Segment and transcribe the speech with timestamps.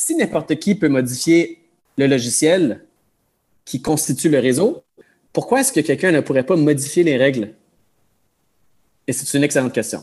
[0.00, 1.60] si n'importe qui peut modifier
[1.98, 2.86] le logiciel
[3.66, 4.82] qui constitue le réseau,
[5.34, 7.54] pourquoi est-ce que quelqu'un ne pourrait pas modifier les règles?
[9.06, 10.02] Et c'est une excellente question.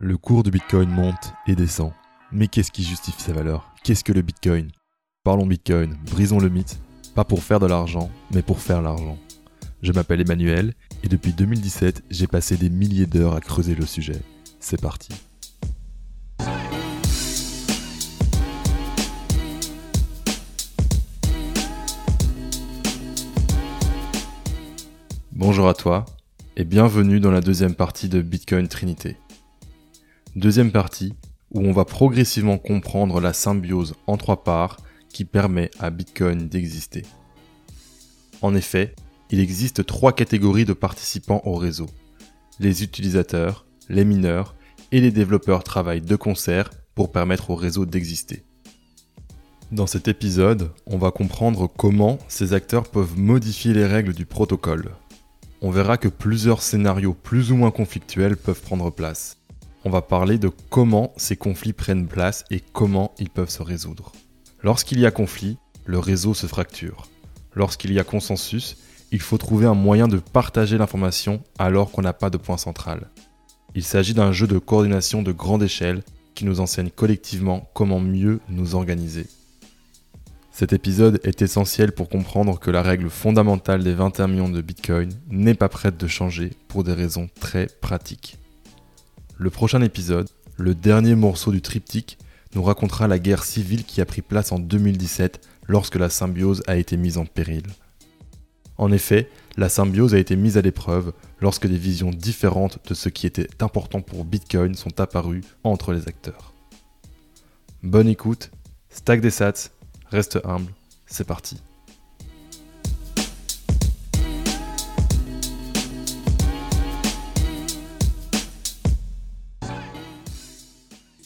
[0.00, 1.92] Le cours du Bitcoin monte et descend.
[2.32, 3.72] Mais qu'est-ce qui justifie sa valeur?
[3.84, 4.72] Qu'est-ce que le Bitcoin?
[5.22, 6.80] Parlons Bitcoin, brisons le mythe,
[7.14, 9.18] pas pour faire de l'argent, mais pour faire l'argent.
[9.82, 10.74] Je m'appelle Emmanuel
[11.04, 14.20] et depuis 2017, j'ai passé des milliers d'heures à creuser le sujet.
[14.58, 15.10] C'est parti.
[25.38, 26.04] Bonjour à toi
[26.56, 29.16] et bienvenue dans la deuxième partie de Bitcoin Trinité.
[30.34, 31.14] Deuxième partie
[31.52, 34.78] où on va progressivement comprendre la symbiose en trois parts
[35.10, 37.04] qui permet à Bitcoin d'exister.
[38.42, 38.96] En effet,
[39.30, 41.86] il existe trois catégories de participants au réseau.
[42.58, 44.56] Les utilisateurs, les mineurs
[44.90, 48.42] et les développeurs travaillent de concert pour permettre au réseau d'exister.
[49.70, 54.96] Dans cet épisode, on va comprendre comment ces acteurs peuvent modifier les règles du protocole,
[55.60, 59.38] on verra que plusieurs scénarios plus ou moins conflictuels peuvent prendre place.
[59.84, 64.12] On va parler de comment ces conflits prennent place et comment ils peuvent se résoudre.
[64.62, 67.08] Lorsqu'il y a conflit, le réseau se fracture.
[67.54, 68.76] Lorsqu'il y a consensus,
[69.10, 73.10] il faut trouver un moyen de partager l'information alors qu'on n'a pas de point central.
[73.74, 76.02] Il s'agit d'un jeu de coordination de grande échelle
[76.34, 79.26] qui nous enseigne collectivement comment mieux nous organiser.
[80.58, 85.08] Cet épisode est essentiel pour comprendre que la règle fondamentale des 21 millions de Bitcoin
[85.30, 88.38] n'est pas prête de changer pour des raisons très pratiques.
[89.36, 92.18] Le prochain épisode, le dernier morceau du triptyque,
[92.56, 96.74] nous racontera la guerre civile qui a pris place en 2017 lorsque la symbiose a
[96.74, 97.62] été mise en péril.
[98.78, 103.08] En effet, la symbiose a été mise à l'épreuve lorsque des visions différentes de ce
[103.08, 106.52] qui était important pour Bitcoin sont apparues entre les acteurs.
[107.84, 108.50] Bonne écoute,
[108.90, 109.70] stack des sats
[110.10, 110.72] Reste humble,
[111.06, 111.60] c'est parti.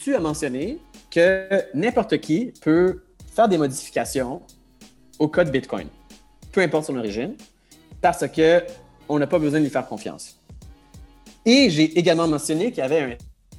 [0.00, 0.78] Tu as mentionné
[1.12, 4.42] que n'importe qui peut faire des modifications
[5.20, 5.86] au code Bitcoin,
[6.50, 7.36] peu importe son origine,
[8.00, 8.64] parce que
[9.08, 10.40] on n'a pas besoin de lui faire confiance.
[11.44, 13.16] Et j'ai également mentionné qu'il y avait un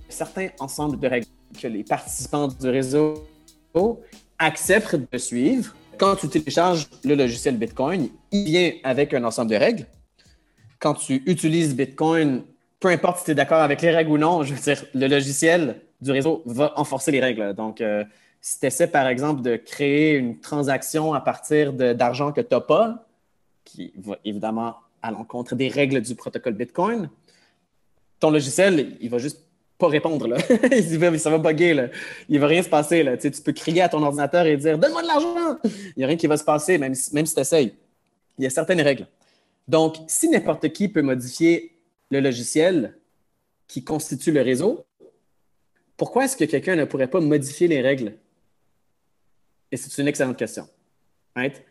[0.10, 1.28] certain ensemble de règles
[1.62, 3.26] que les participants du réseau
[4.40, 5.76] accepte de suivre.
[5.98, 9.86] Quand tu télécharges le logiciel Bitcoin, il vient avec un ensemble de règles.
[10.80, 12.44] Quand tu utilises Bitcoin,
[12.80, 15.08] peu importe si tu es d'accord avec les règles ou non, je veux dire, le
[15.08, 17.54] logiciel du réseau va enforcer les règles.
[17.54, 18.04] Donc, euh,
[18.42, 22.60] si tu essaies, par exemple, de créer une transaction à partir d'argent que tu n'as
[22.60, 23.08] pas,
[23.64, 27.10] qui va évidemment à l'encontre des règles du protocole Bitcoin,
[28.20, 29.44] ton logiciel, il va juste
[29.78, 30.28] pas répondre.
[30.28, 30.38] Là.
[31.18, 31.74] ça va bugger.
[31.74, 31.88] Là.
[32.30, 33.04] Il va rien se passer.
[33.04, 33.18] Là.
[33.18, 35.58] Tu, peux crier à ton ordinateur et dire Donne-moi de l'argent.
[35.64, 37.74] Il n'y a rien qui va se passer, même, même si tu essayes.
[38.38, 39.08] Il y a certaines règles.
[39.68, 41.76] Donc, si n'importe qui peut modifier
[42.10, 42.98] le logiciel
[43.68, 44.86] qui constitue le réseau,
[45.98, 48.16] pourquoi est-ce que quelqu'un ne pourrait pas modifier les règles?
[49.72, 50.68] Et c'est une excellente question.
[51.36, 51.64] Right?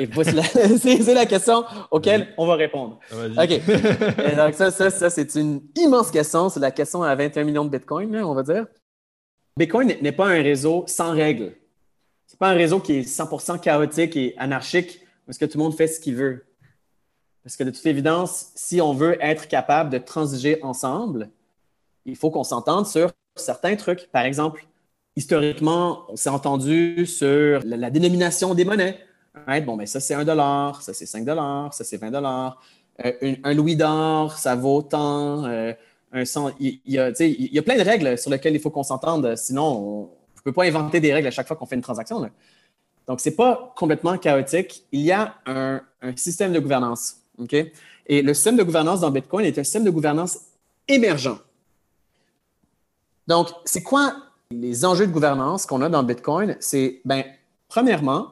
[0.00, 0.08] Et
[0.82, 2.98] c'est la question auquel on va répondre.
[3.12, 4.36] OK.
[4.36, 6.48] donc, ça, ça, ça c'est une immense question.
[6.48, 8.66] C'est la question à 21 millions de Bitcoin, on va dire.
[9.56, 11.54] Bitcoin n'est pas un réseau sans règles.
[12.26, 15.64] Ce n'est pas un réseau qui est 100% chaotique et anarchique parce que tout le
[15.64, 16.44] monde fait ce qu'il veut.
[17.44, 21.30] Parce que de toute évidence, si on veut être capable de transiger ensemble,
[22.04, 24.08] il faut qu'on s'entende sur certains trucs.
[24.10, 24.66] Par exemple,
[25.14, 29.05] historiquement, on s'est entendu sur la dénomination des monnaies
[29.64, 32.60] bon, ben ça, c'est 1 dollar, ça, c'est 5 dollars, ça, c'est 20 dollars.
[33.04, 35.44] Euh, un, louis d'or, ça vaut tant.
[35.44, 35.72] Euh,
[36.12, 36.22] un
[36.58, 39.36] il, y a, il y a plein de règles sur lesquelles il faut qu'on s'entende.
[39.36, 42.20] Sinon, on ne peut pas inventer des règles à chaque fois qu'on fait une transaction.
[43.06, 44.84] Donc, ce n'est pas complètement chaotique.
[44.92, 45.82] Il y a un,
[46.16, 47.16] système de gouvernance.
[48.06, 50.38] Et le système de gouvernance dans Bitcoin est un système de gouvernance
[50.88, 51.38] émergent.
[53.26, 54.16] Donc, c'est quoi
[54.50, 56.56] les enjeux de gouvernance qu'on a dans Bitcoin?
[56.60, 57.24] C'est, ben,
[57.68, 58.28] premièrement,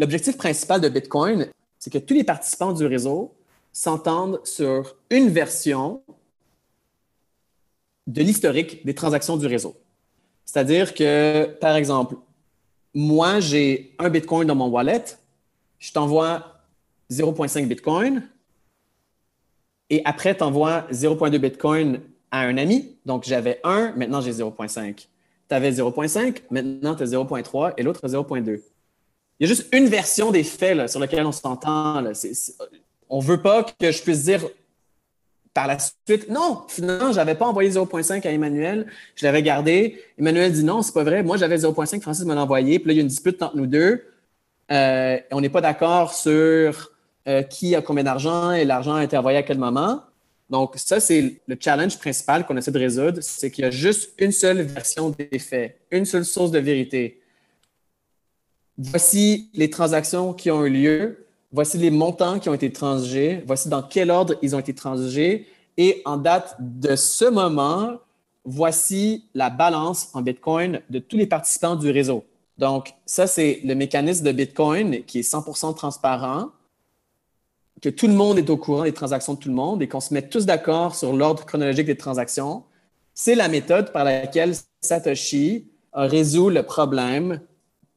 [0.00, 3.34] L'objectif principal de Bitcoin, c'est que tous les participants du réseau
[3.70, 6.02] s'entendent sur une version
[8.06, 9.76] de l'historique des transactions du réseau.
[10.46, 12.16] C'est-à-dire que, par exemple,
[12.94, 15.04] moi, j'ai un Bitcoin dans mon wallet,
[15.78, 16.62] je t'envoie
[17.10, 18.26] 0.5 Bitcoin,
[19.90, 22.00] et après, tu envoies 0.2 Bitcoin
[22.30, 22.96] à un ami.
[23.04, 24.94] Donc, j'avais 1, maintenant j'ai 0.5.
[24.96, 28.62] Tu avais 0.5, maintenant tu as 0.3 et l'autre 0.2
[29.40, 32.04] il y a juste une version des faits sur laquelle on s'entend.
[33.08, 34.46] On ne veut pas que je puisse dire
[35.54, 40.00] par la suite, non, finalement, je n'avais pas envoyé 0.5 à Emmanuel, je l'avais gardé.
[40.18, 42.92] Emmanuel dit non, c'est pas vrai, moi j'avais 0.5, Francis me l'a envoyé, puis là,
[42.92, 44.04] il y a une dispute entre nous deux.
[44.70, 46.92] Euh, on n'est pas d'accord sur
[47.26, 50.02] euh, qui a combien d'argent et l'argent a été envoyé à quel moment.
[50.50, 54.12] Donc, ça, c'est le challenge principal qu'on essaie de résoudre, c'est qu'il y a juste
[54.18, 57.19] une seule version des faits, une seule source de vérité.
[58.82, 63.68] Voici les transactions qui ont eu lieu, voici les montants qui ont été transigés, voici
[63.68, 65.46] dans quel ordre ils ont été transigés,
[65.76, 67.98] et en date de ce moment,
[68.42, 72.24] voici la balance en Bitcoin de tous les participants du réseau.
[72.56, 76.48] Donc, ça, c'est le mécanisme de Bitcoin qui est 100% transparent,
[77.82, 80.00] que tout le monde est au courant des transactions de tout le monde et qu'on
[80.00, 82.62] se met tous d'accord sur l'ordre chronologique des transactions.
[83.12, 87.40] C'est la méthode par laquelle Satoshi a résolu le problème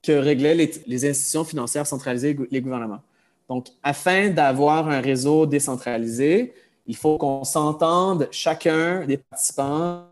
[0.04, 3.02] que réglaient les, institutions financières centralisées, les gouvernements.
[3.50, 6.54] Donc, afin d'avoir un réseau décentralisé,
[6.86, 10.06] il faut qu'on s'entende chacun des participants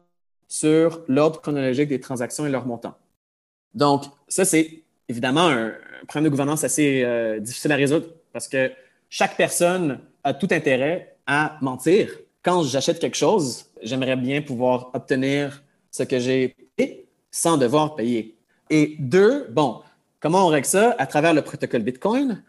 [0.48, 2.96] sur l'ordre chronologique des transactions et leur montant.
[3.74, 5.74] Donc, ça, c'est évidemment un,
[6.08, 8.72] problème de gouvernance assez euh, difficile à résoudre parce que
[9.10, 12.10] chaque personne a tout intérêt à mentir.
[12.44, 18.36] Quand j'achète quelque chose, j'aimerais bien pouvoir obtenir ce que j'ai payé sans devoir payer.
[18.72, 19.82] Et deux, bon,
[20.22, 20.96] comment on règle ça?
[20.98, 22.42] À travers le protocole Bitcoin.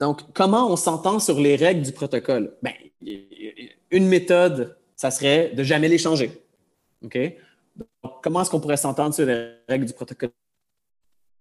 [0.00, 2.52] Donc, comment on s'entend sur les règles du protocole?
[2.62, 2.74] Bien,
[3.92, 6.42] une méthode, ça serait de jamais les changer.
[7.02, 7.18] OK?
[8.22, 10.30] comment est-ce qu'on pourrait s'entendre sur les règles du protocole?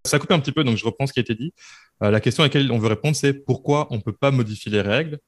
[0.05, 1.53] Ça coupe un petit peu, donc je reprends ce qui a été dit.
[2.03, 4.71] Euh, la question à laquelle on veut répondre, c'est pourquoi on ne peut pas modifier
[4.71, 5.19] les règles?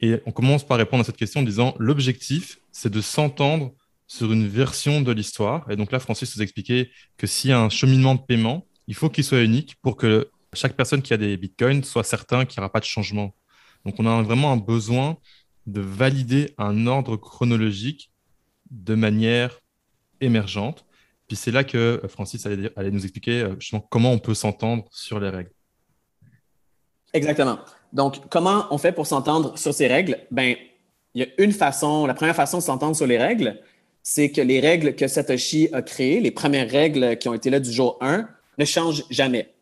[0.00, 3.74] Et on commence par répondre à cette question en disant l'objectif, c'est de s'entendre
[4.10, 5.70] sur une version de l'histoire.
[5.70, 8.66] Et donc là, Francis vous a expliqué que s'il y a un cheminement de paiement,
[8.88, 12.44] il faut qu'il soit unique pour que chaque personne qui a des bitcoins soit certain
[12.44, 13.36] qu'il n'y aura pas de changement.
[13.84, 15.16] Donc on a vraiment un besoin
[15.66, 18.10] de valider un ordre chronologique
[18.72, 19.60] de manière
[20.20, 20.84] émergente.
[21.28, 25.20] Puis c'est là que Francis allait, nous expliquer euh, justement comment on peut s'entendre sur
[25.20, 25.52] les règles.
[27.12, 27.60] Exactement.
[27.92, 30.18] Donc, comment on fait pour s'entendre sur ces règles?
[30.32, 30.56] Ben,
[31.14, 33.60] il y a une façon, la première façon de s'entendre sur les règles,
[34.02, 37.60] c'est que les règles que Satoshi a créées, les premières règles qui ont été là
[37.60, 39.52] du jour 1, ne changent jamais.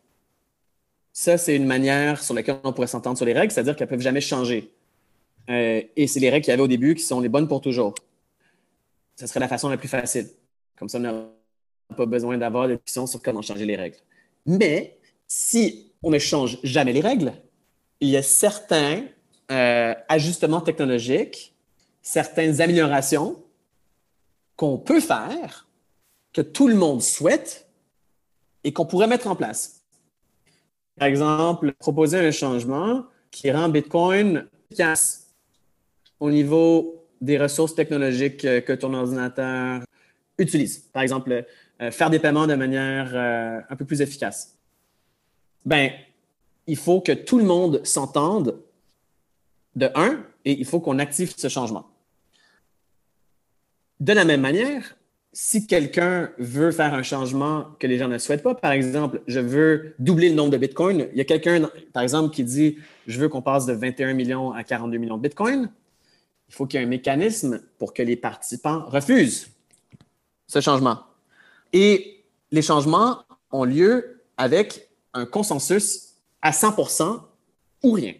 [1.13, 3.91] Ça, c'est une manière sur laquelle on pourrait s'entendre sur les règles, c'est-à-dire qu'elles ne
[3.91, 4.71] peuvent jamais changer.
[5.49, 7.61] Euh, et c'est les règles qu'il y avait au début qui sont les bonnes pour
[7.61, 7.95] toujours.
[9.15, 10.27] Ce serait la façon la plus facile.
[10.77, 11.25] Comme ça, on n'a
[11.97, 13.97] pas besoin d'avoir de discussion sur comment changer les règles.
[14.45, 14.97] Mais
[15.27, 17.33] si on ne change jamais les règles,
[17.99, 19.03] il y a certains
[19.51, 21.53] euh, ajustements technologiques,
[22.01, 23.43] certaines améliorations
[24.59, 25.69] qu'on peut faire,
[26.33, 27.69] que tout le monde souhaite
[28.65, 29.85] et qu'on pourrait mettre en place.
[30.97, 35.33] Par exemple, proposer un changement qui rend Bitcoin efficace
[36.19, 39.85] au niveau des ressources technologiques que ton ordinateur
[40.37, 40.79] utilise.
[40.91, 41.45] Par exemple,
[41.81, 44.57] euh, faire des paiements de manière euh, un peu plus efficace.
[45.65, 45.89] Ben,
[46.67, 48.61] il faut que tout le monde s'entende
[49.77, 51.89] de un et il faut qu'on active ce changement.
[53.99, 54.95] De la même manière,
[55.33, 59.39] si quelqu'un veut faire un changement que les gens ne souhaitent pas, par exemple, je
[59.39, 63.19] veux doubler le nombre de bitcoins, il y a quelqu'un, par exemple, qui dit je
[63.19, 65.69] veux qu'on passe de 21 millions à 42 millions de bitcoins,
[66.47, 69.49] il faut qu'il y ait un mécanisme pour que les participants refusent
[70.47, 70.99] ce changement.
[71.73, 73.19] Et les changements
[73.51, 77.21] ont lieu avec un consensus à 100%
[77.83, 78.13] ou rien.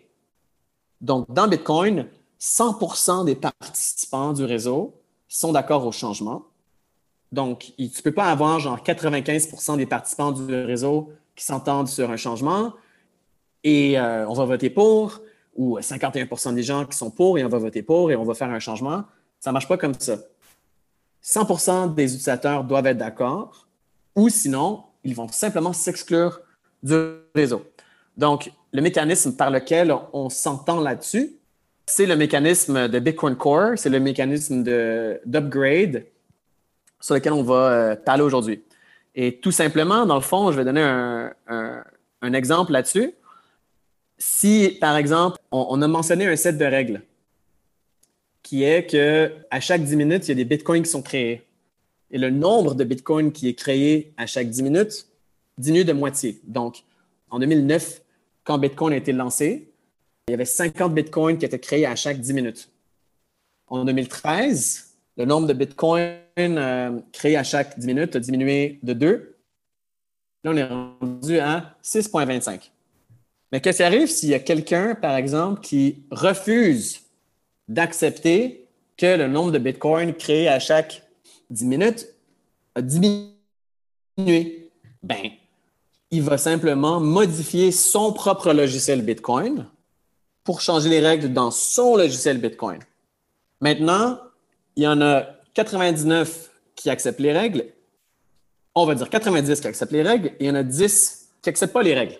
[1.02, 2.08] Donc, dans Bitcoin,
[2.40, 4.99] 100% des participants du réseau
[5.30, 6.44] sont d'accord au changement.
[7.32, 12.10] Donc, tu ne peux pas avoir genre 95% des participants du réseau qui s'entendent sur
[12.10, 12.74] un changement
[13.64, 15.22] et euh, on va voter pour,
[15.56, 18.34] ou 51% des gens qui sont pour et on va voter pour et on va
[18.34, 19.04] faire un changement.
[19.40, 20.18] Ça ne marche pas comme ça.
[21.24, 23.68] 100% des utilisateurs doivent être d'accord
[24.16, 26.42] ou sinon, ils vont simplement s'exclure
[26.82, 26.96] du
[27.36, 27.64] réseau.
[28.18, 31.39] Donc, le mécanisme par lequel on s'entend là-dessus,
[31.90, 34.64] c'est le mécanisme de Bitcoin Core, c'est le mécanisme
[35.26, 36.06] d'upgrade
[37.02, 38.64] sur lequel on va euh, parler aujourd'hui.
[39.16, 43.14] Et tout simplement, dans le fond, je vais donner un exemple là-dessus
[44.20, 47.02] si, par exemple, on, a mentionné un set de règles
[48.44, 51.44] qui est que à chaque 10 minutes, il y a des bitcoins qui sont créés.
[52.12, 55.08] Et le nombre de bitcoins qui est créé à chaque 10 minutes
[55.58, 56.40] diminue de moitié.
[56.44, 56.84] Donc,
[57.30, 58.02] en 2009,
[58.44, 59.69] quand Bitcoin a été lancé,
[60.30, 62.70] il y avait 50 bitcoins qui étaient créés à chaque 10 minutes.
[63.68, 68.94] En 2013, le nombre de bitcoins euh, créés à chaque 10 minutes a diminué de
[68.94, 69.36] 2.
[70.44, 72.72] Là, on est rendu à 6,25.
[73.52, 77.02] Mais qu'est-ce qui arrive s'il y a quelqu'un, par exemple, qui refuse
[77.68, 78.68] d'accepter
[78.98, 81.04] que le nombre de bitcoins créés à chaque
[81.50, 82.08] 10 minutes
[82.76, 83.34] a diminué?
[85.02, 85.32] Ben,
[86.12, 89.68] il va simplement modifier son propre logiciel Bitcoin
[90.50, 92.80] pour changer les règles dans son logiciel Bitcoin.
[93.62, 94.18] Maintenant,
[94.76, 97.66] il y en a 99 qui acceptent les règles.
[98.74, 101.50] On va dire 90 qui acceptent les règles et il y en a 10 qui
[101.50, 102.16] n'acceptent pas les règles.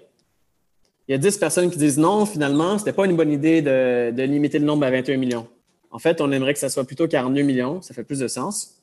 [1.08, 3.64] Il y a 10 personnes qui disent non, finalement, ce n'était pas une bonne idée
[3.64, 5.48] de, de, limiter le nombre à 21 millions.
[5.90, 8.76] En fait, on aimerait que ça soit plutôt 42 millions, ça fait plus de sens.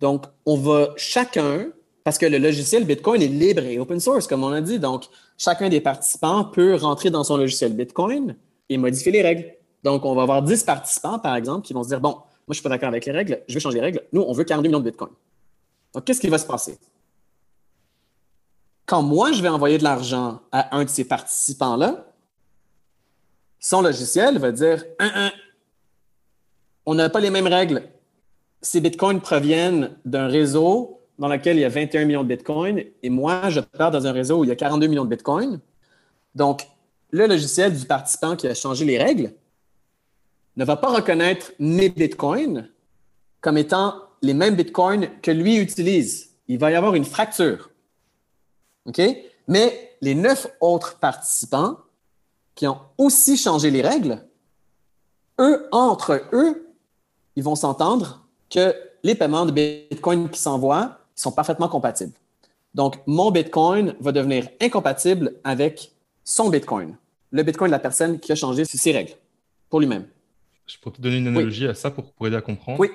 [0.00, 1.66] Donc, on va chacun
[2.04, 4.78] parce que le logiciel Bitcoin est libre et open source, comme on a dit.
[4.78, 5.04] Donc,
[5.36, 8.34] chacun des participants peut rentrer dans son logiciel Bitcoin
[8.68, 9.54] et modifier les règles.
[9.82, 12.50] Donc, on va avoir 10 participants, par exemple, qui vont se dire, bon, moi, je
[12.50, 14.02] ne suis pas d'accord avec les règles, je vais changer les règles.
[14.12, 15.10] Nous, on veut 42 millions de Bitcoin.
[15.92, 16.78] Donc, qu'est-ce qui va se passer?
[18.86, 22.06] Quand moi, je vais envoyer de l'argent à un de ces participants-là,
[23.58, 24.84] son logiciel va dire,
[26.84, 27.88] on n'a pas les mêmes règles.
[28.60, 33.08] Ces bitcoins proviennent d'un réseau dans lequel il y a 21 millions de bitcoins et
[33.08, 35.60] moi, je pars dans un réseau où il y a 42 millions de bitcoins.
[36.34, 36.66] Donc,
[37.10, 39.32] le logiciel du participant qui a changé les règles
[40.56, 42.68] ne va pas reconnaître mes bitcoins
[43.40, 46.30] comme étant les mêmes bitcoins que lui utilise.
[46.48, 47.70] Il va y avoir une fracture.
[49.48, 51.76] Mais les neuf autres participants
[52.54, 54.24] qui ont aussi changé les règles,
[55.40, 56.74] eux, entre eux,
[57.36, 62.14] ils vont s'entendre que les paiements de Bitcoin qui s'envoient sont parfaitement compatibles.
[62.74, 65.93] Donc, mon Bitcoin va devenir incompatible avec
[66.24, 66.96] son Bitcoin,
[67.30, 69.12] le Bitcoin de la personne qui a changé ses règles
[69.68, 70.06] pour lui-même.
[70.66, 72.80] Je pourrais te donner une analogie à ça pour, aider à comprendre.
[72.80, 72.88] Oui.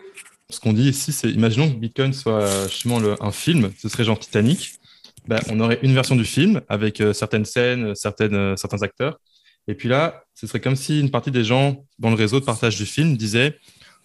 [0.50, 4.18] Ce qu'on dit ici, c'est imaginons que Bitcoin soit justement un film, ce serait genre
[4.18, 4.80] Titanic.
[5.28, 9.20] Ben, on aurait une version du film avec euh, certaines scènes, certaines, euh, certains acteurs.
[9.68, 12.46] Et puis là, ce serait comme si une partie des gens dans le réseau de
[12.46, 13.56] partage du film disaient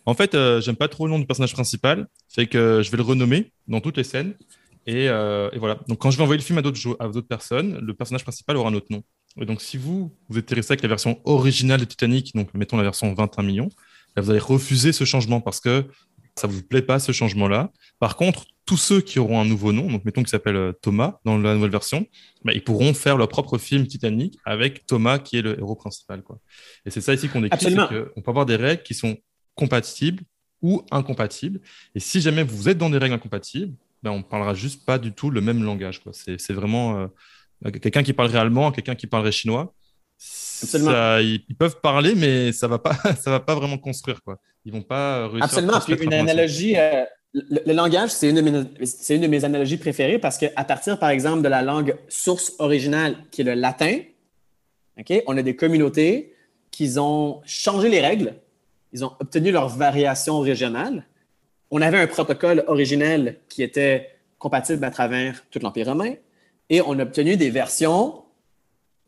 [0.06, 2.98] en fait, euh, j'aime pas trop le nom du personnage principal, fait que je vais
[2.98, 4.34] le renommer dans toutes les scènes.
[4.86, 5.78] Et, euh, voilà.
[5.88, 8.74] Donc, quand je vais envoyer le film à d'autres personnes, le personnage principal aura un
[8.74, 9.02] autre nom.
[9.40, 12.76] Et donc, si vous vous êtes intéressé avec la version originale de Titanic, donc mettons
[12.76, 13.68] la version 21 millions,
[14.16, 15.84] vous allez refuser ce changement parce que
[16.36, 17.72] ça vous plaît pas ce changement-là.
[17.98, 21.18] Par contre, tous ceux qui auront un nouveau nom, donc mettons qu'il s'appelle euh, Thomas
[21.24, 22.06] dans la nouvelle version,
[22.44, 26.22] bah, ils pourront faire leur propre film Titanic avec Thomas qui est le héros principal.
[26.22, 26.38] Quoi.
[26.86, 27.76] Et c'est ça ici qu'on décrit,
[28.16, 29.16] on peut avoir des règles qui sont
[29.54, 30.22] compatible
[30.62, 31.60] ou incompatible.
[31.94, 33.74] Et si jamais vous êtes dans des règles incompatibles,
[34.04, 36.00] ben on ne parlera juste pas du tout le même langage.
[36.12, 37.08] C'est vraiment
[37.64, 39.74] euh, quelqu'un qui parlerait allemand, quelqu'un qui parlerait chinois.
[40.18, 44.38] Ça, ils, peuvent parler, mais ça va pas, ça va pas vraiment construire quoi.
[44.64, 45.44] Ils vont pas réussir.
[45.44, 45.80] Absolument.
[45.80, 50.64] Puis une analogie, euh, le, langage, c'est une, une, de mes analogies préférées parce qu'à
[50.64, 53.98] partir, par exemple, de la langue source originale, qui est le latin,
[55.26, 56.34] on a des communautés
[56.70, 58.34] qui ont changé les règles
[58.94, 61.04] ils ont obtenu leur variation régionale.
[61.76, 66.14] On avait un protocole originel qui était compatible à travers tout l'Empire romain
[66.70, 68.22] et on a obtenu des versions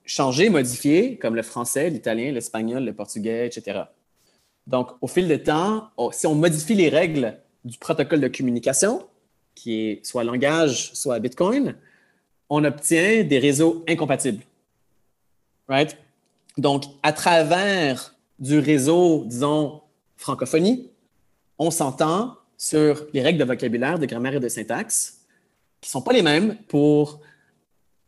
[0.04, 3.82] changées, modifiées, comme le français, l'italien, l'espagnol, le portugais, etc.
[4.66, 9.06] Donc, au fil du temps, si on modifie les règles du protocole de communication,
[9.54, 11.76] qui est soit langage, soit Bitcoin,
[12.50, 14.42] on obtient des réseaux incompatibles.
[15.68, 15.96] Right?
[16.58, 19.82] Donc, à travers du réseau, disons,
[20.16, 20.90] francophonie,
[21.60, 25.20] on s'entend sur les règles de vocabulaire, de grammaire et de syntaxe
[25.80, 27.20] qui ne sont pas les mêmes pour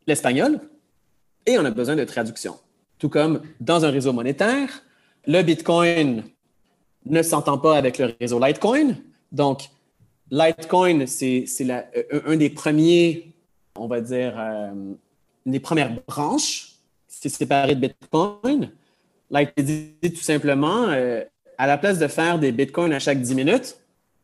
[0.07, 0.61] l'espagnol
[1.47, 2.57] et on a besoin de traduction.
[2.99, 4.83] Tout comme dans un réseau monétaire,
[5.27, 6.25] le Bitcoin
[7.07, 8.97] ne s'entend pas avec le réseau Litecoin.
[9.31, 9.69] Donc,
[10.31, 11.45] Litecoin, c'est
[12.27, 13.33] un des premiers,
[13.77, 14.73] on va dire, euh,
[15.47, 16.73] une des premières branches.
[17.07, 18.71] C'est séparé de Bitcoin.
[19.31, 21.23] Like dit tout simplement, euh,
[21.59, 23.77] à la place de faire des bitcoins à chaque 10 minutes,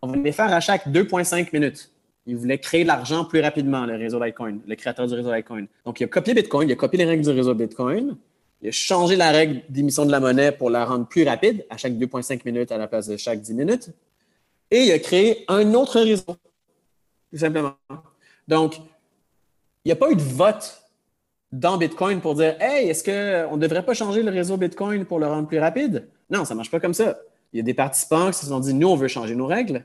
[0.04, 1.90] on va les faire à chaque 2,5 minutes.
[2.26, 5.66] Il voulait créer de l'argent plus rapidement, le réseau Litecoin, le créateur du réseau Litecoin.
[5.84, 8.16] Donc, il a copié Bitcoin, il a copié les règles du réseau Bitcoin,
[8.62, 11.76] il a changé la règle d'émission de la monnaie pour la rendre plus rapide, à
[11.76, 13.90] chaque 2,5 minutes à la place de chaque 10 minutes.
[14.70, 16.36] Et il a créé un autre réseau,
[17.30, 17.74] tout simplement.
[18.48, 18.76] Donc,
[19.84, 20.82] il n'y a pas eu de vote
[21.52, 25.18] dans Bitcoin pour dire Hey, est-ce qu'on ne devrait pas changer le réseau Bitcoin pour
[25.18, 26.08] le rendre plus rapide?
[26.30, 27.18] Non, ça ne marche pas comme ça.
[27.52, 29.84] Il y a des participants qui se sont dit Nous, on veut changer nos règles.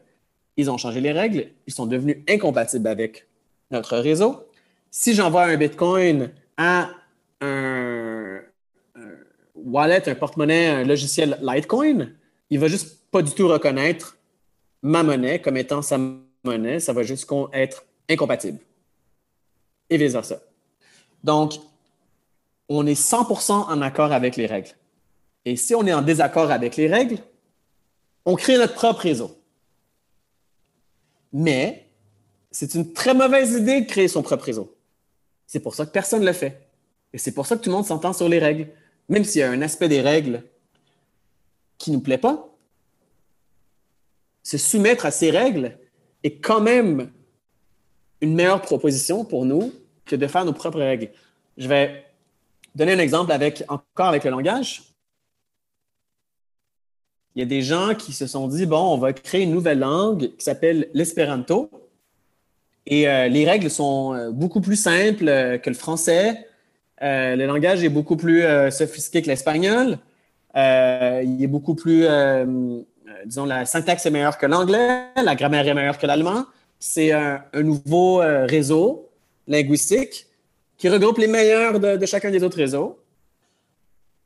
[0.58, 1.48] Ils ont changé les règles.
[1.68, 3.27] Ils sont devenus incompatibles avec
[3.72, 4.48] notre réseau.
[4.91, 6.89] Si j'envoie un Bitcoin à
[7.41, 8.41] un,
[9.56, 12.10] wallet, un porte-monnaie, un logiciel Litecoin,
[12.50, 14.18] il ne va juste pas du tout reconnaître
[14.82, 16.00] ma monnaie comme étant sa
[16.44, 16.79] monnaie.
[16.79, 18.60] Ça va juste être incompatible.
[19.89, 20.39] Et vice-versa.
[21.24, 21.53] Donc,
[22.68, 24.70] on est 100% en accord avec les règles.
[25.46, 27.18] Et si on est en désaccord avec les règles,
[28.25, 29.38] on crée notre propre réseau.
[31.32, 31.88] Mais
[32.52, 34.76] c'est une très mauvaise idée de créer son propre réseau.
[35.46, 36.68] C'est pour ça que personne ne le fait.
[37.14, 38.68] Et c'est pour ça que tout le monde s'entend sur les règles.
[39.08, 40.44] Même s'il y a un aspect des règles
[41.78, 42.50] qui ne nous plaît pas,
[44.44, 45.78] se soumettre à ces règles
[46.24, 47.12] est quand même
[48.22, 49.74] une meilleure proposition pour nous
[50.06, 51.10] que de faire nos propres règles.
[51.58, 52.06] Je vais
[52.76, 54.84] donner un exemple avec, encore avec le langage.
[57.36, 59.80] Il y a des gens qui se sont dit, bon, on va créer une nouvelle
[59.80, 61.70] langue qui s'appelle l'espéranto.
[62.90, 66.48] Et euh, les règles sont euh, beaucoup plus simples euh, que le français.
[67.02, 70.00] le langage est beaucoup plus sophistiqué que l'espagnol.
[70.56, 72.06] il est beaucoup plus,
[73.26, 76.46] disons, la syntaxe est meilleure que l'anglais, la grammaire est meilleure que l'allemand.
[76.78, 78.18] C'est un, nouveau
[78.56, 79.08] réseau
[79.48, 80.28] linguistique
[80.78, 83.00] qui regroupe les meilleurs de, de chacun des autres réseaux.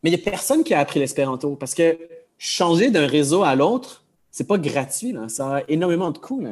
[0.02, 1.96] Mais il n'y a personne qui a appris l'espéranto parce que
[2.44, 5.14] changer d'un réseau à l'autre, c'est pas gratuit.
[5.14, 5.30] Là.
[5.30, 6.46] Ça a énormément de coûts.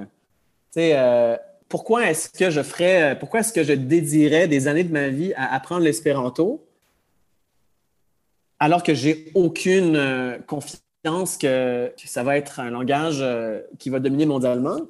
[0.78, 5.10] Euh, pourquoi est-ce que je ferais, pourquoi est-ce que je dédierais des années de ma
[5.10, 6.66] vie à apprendre l'espéranto
[8.60, 14.00] alors que j'ai aucune euh, confiance que, ça va être un langage euh, qui va
[14.00, 14.82] dominer mondialement,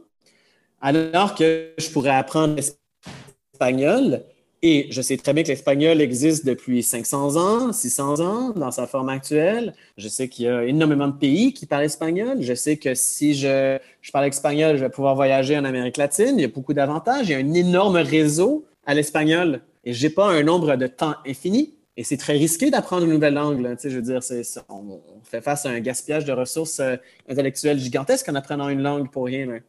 [0.81, 4.23] alors que je pourrais apprendre l'espagnol
[4.63, 8.85] et je sais très bien que l'espagnol existe depuis 500 ans, 600 ans dans sa
[8.85, 9.73] forme actuelle.
[9.97, 12.37] Je sais qu'il y a énormément de pays qui parlent espagnol.
[12.41, 16.35] Je sais que si je, je parle espagnol, je vais pouvoir voyager en Amérique latine.
[16.37, 17.27] Il y a beaucoup d'avantages.
[17.27, 21.15] Il y a un énorme réseau à l'espagnol et j'ai pas un nombre de temps
[21.25, 21.73] infini.
[21.97, 23.67] Et c'est très risqué d'apprendre une nouvelle langue.
[23.75, 26.95] Tu sais, je veux dire, c'est, on, fait face à un gaspillage de ressources euh,
[27.27, 29.59] intellectuelles gigantesques en apprenant une langue pour rien.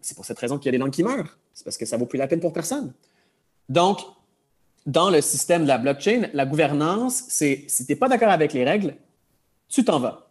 [0.00, 1.38] C'est pour cette raison qu'il y a des langues qui meurent.
[1.52, 2.92] C'est parce que ça vaut plus la peine pour personne.
[3.68, 4.00] Donc,
[4.88, 8.54] dans le système de la blockchain, la gouvernance, c'est si tu n'es pas d'accord avec
[8.54, 8.96] les règles,
[9.68, 10.30] tu t'en vas.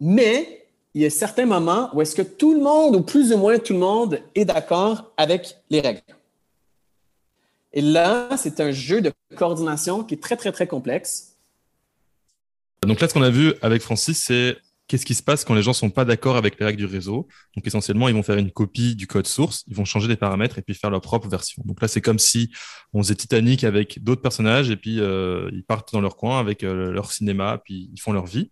[0.00, 3.36] Mais il y a certains moments où est-ce que tout le monde, ou plus ou
[3.36, 6.00] moins tout le monde, est d'accord avec les règles.
[7.74, 11.36] Et là, c'est un jeu de coordination qui est très, très, très complexe.
[12.80, 14.56] Donc là, ce qu'on a vu avec Francis, c'est
[14.90, 17.28] qu'est-ce qui se passe quand les gens sont pas d'accord avec les règles du réseau?
[17.54, 20.58] Donc essentiellement, ils vont faire une copie du code source, ils vont changer des paramètres
[20.58, 21.62] et puis faire leur propre version.
[21.64, 22.50] Donc là, c'est comme si
[22.92, 26.64] on faisait Titanic avec d'autres personnages et puis euh, ils partent dans leur coin avec
[26.64, 28.50] euh, leur cinéma, puis ils font leur vie.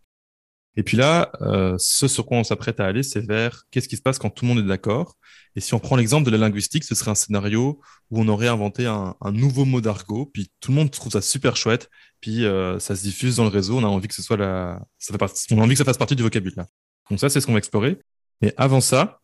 [0.78, 3.96] Et puis là, euh, ce sur quoi on s'apprête à aller, c'est vers qu'est-ce qui
[3.96, 5.16] se passe quand tout le monde est d'accord.
[5.56, 7.80] Et si on prend l'exemple de la linguistique, ce serait un scénario
[8.12, 11.20] où on aurait inventé un, un nouveau mot d'argot, puis tout le monde trouve ça
[11.20, 13.76] super chouette, puis euh, ça se diffuse dans le réseau.
[13.76, 15.52] On a envie que ce soit la, ça fait partie...
[15.52, 16.66] on a envie que ça fasse partie du vocabulaire.
[17.10, 17.98] Donc ça, c'est ce qu'on va explorer.
[18.40, 19.18] Mais avant ça,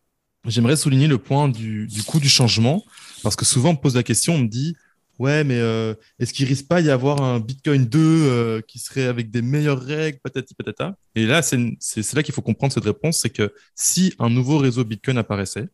[0.45, 2.83] j'aimerais souligner le point du, du coût du changement,
[3.23, 4.75] parce que souvent on me pose la question, on me dit,
[5.19, 9.05] ouais, mais euh, est-ce qu'il risque pas d'y avoir un Bitcoin 2 euh, qui serait
[9.05, 10.95] avec des meilleures règles, patati patata?
[11.15, 14.83] Et là, c'est là qu'il faut comprendre cette réponse, c'est que si un nouveau réseau
[14.83, 15.67] Bitcoin apparaissait,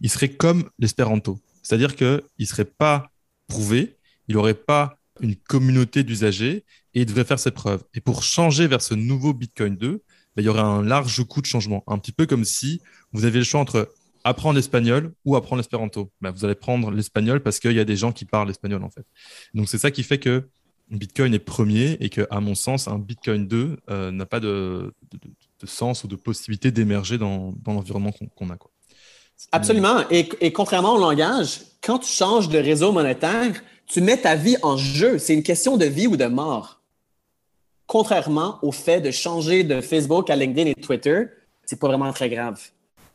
[0.00, 3.10] il serait comme l'espéranto, c'est-à-dire qu'il ne serait pas
[3.46, 3.96] prouvé,
[4.28, 7.82] il n'aurait pas une communauté d'usagers et il devrait faire ses preuves.
[7.94, 11.40] Et pour changer vers ce nouveau Bitcoin 2, ben, il y aurait un large coût
[11.40, 12.80] de changement, un petit peu comme si
[13.12, 13.92] vous aviez le choix entre
[14.24, 16.10] apprendre l'espagnol ou apprendre l'espéranto.
[16.20, 18.90] Ben, vous allez prendre l'espagnol parce qu'il y a des gens qui parlent l'espagnol en
[18.90, 19.06] fait.
[19.54, 20.48] Donc c'est ça qui fait que
[20.90, 24.94] Bitcoin est premier et que, à mon sens, un Bitcoin 2 euh, n'a pas de,
[25.64, 28.56] sens ou de possibilité d'émerger dans, l'environnement qu'on a.
[28.56, 28.70] Quoi.
[29.52, 30.08] Absolument.
[30.10, 34.56] Et, et, contrairement au langage, quand tu changes de réseau monétaire, tu mets ta vie
[34.62, 35.18] en jeu.
[35.18, 36.80] C'est une question de vie ou de mort.
[37.86, 41.24] Contrairement au fait de changer de Facebook à LinkedIn et Twitter,
[41.64, 42.60] c'est pas vraiment très grave.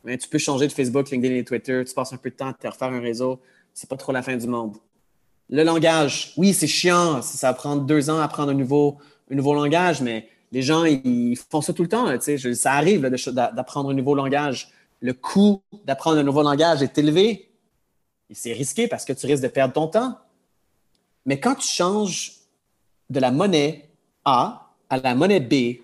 [0.06, 2.52] Tu peux changer de Facebook, LinkedIn et Twitter, tu passes un peu de temps à
[2.52, 3.40] te refaire un réseau,
[3.72, 4.76] c'est pas trop la fin du monde.
[5.48, 8.98] Le langage, oui, c'est chiant, ça va prendre deux ans à apprendre un nouveau,
[9.30, 12.06] un nouveau langage, mais les gens, ils font ça tout le temps.
[12.20, 14.70] ça arrive d'apprendre un nouveau langage.
[15.00, 17.50] Le coût d'apprendre un nouveau langage est élevé.
[18.30, 20.18] Et c'est risqué parce que tu risques de perdre ton temps.
[21.26, 22.34] Mais quand tu changes
[23.10, 23.88] de la monnaie
[24.24, 25.82] A à la monnaie B,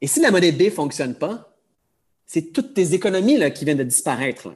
[0.00, 1.55] et si la monnaie B ne fonctionne pas,
[2.26, 4.52] c'est toutes tes économies là, qui viennent de disparaître.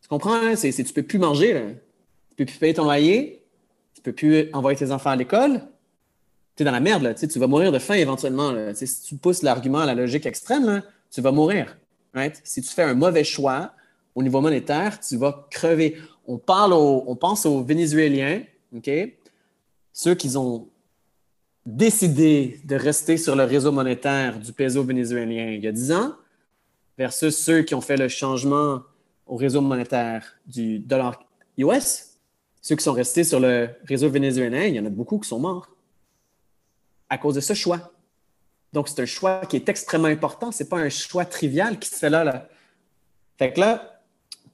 [0.00, 0.34] Tu comprends?
[0.34, 0.54] Hein?
[0.54, 1.52] Tu ne peux plus manger.
[1.52, 3.44] Tu ne peux plus payer ton loyer.
[3.94, 5.60] Tu ne peux plus envoyer tes enfants à l'école.
[6.54, 7.02] Tu es dans la merde.
[7.02, 7.14] Là.
[7.14, 8.54] Tu, vas mourir de faim éventuellement.
[8.74, 11.76] Si tu pousses l'argument à la logique extrême, tu vas mourir.
[12.44, 13.72] Si tu fais un mauvais choix
[14.14, 18.42] au niveau monétaire, tu vas crever on, parle on pense aux Vénézuéliens,
[18.74, 18.90] OK?
[19.92, 20.68] Ceux qui ont
[21.64, 26.14] décidé de rester sur le réseau monétaire du peso vénézuélien il y a 10 ans,
[26.98, 28.82] versus ceux qui ont fait le changement
[29.26, 31.24] au réseau monétaire du dollar
[31.58, 32.18] US.
[32.62, 35.38] Ceux qui sont restés sur le réseau vénézuélien, il y en a beaucoup qui sont
[35.38, 35.68] morts
[37.08, 37.92] à cause de ce choix.
[38.72, 40.50] Donc, c'est un choix qui est extrêmement important.
[40.50, 42.48] Ce n'est pas un choix trivial qui se fait là, là.
[43.38, 44.02] Fait que là,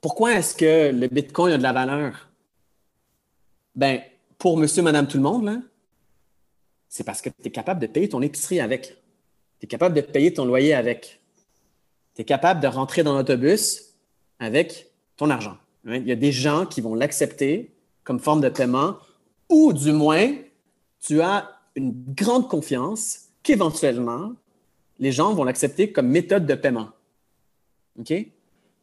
[0.01, 2.29] pourquoi est-ce que le Bitcoin a de la valeur?
[3.75, 4.03] Ben,
[4.37, 5.63] pour monsieur, madame, tout le monde,
[6.89, 8.99] c'est parce que tu es capable de payer ton épicerie avec.
[9.59, 11.22] Tu es capable de payer ton loyer avec.
[12.15, 13.95] Tu es capable de rentrer dans l'autobus
[14.39, 15.57] avec ton argent.
[15.85, 17.73] Il y a des gens qui vont l'accepter
[18.05, 18.97] comme forme de paiement
[19.49, 20.35] ou du moins,
[21.01, 24.33] tu as une grande confiance qu'éventuellement,
[24.99, 26.91] les gens vont l'accepter comme méthode de paiement.
[27.99, 28.13] OK?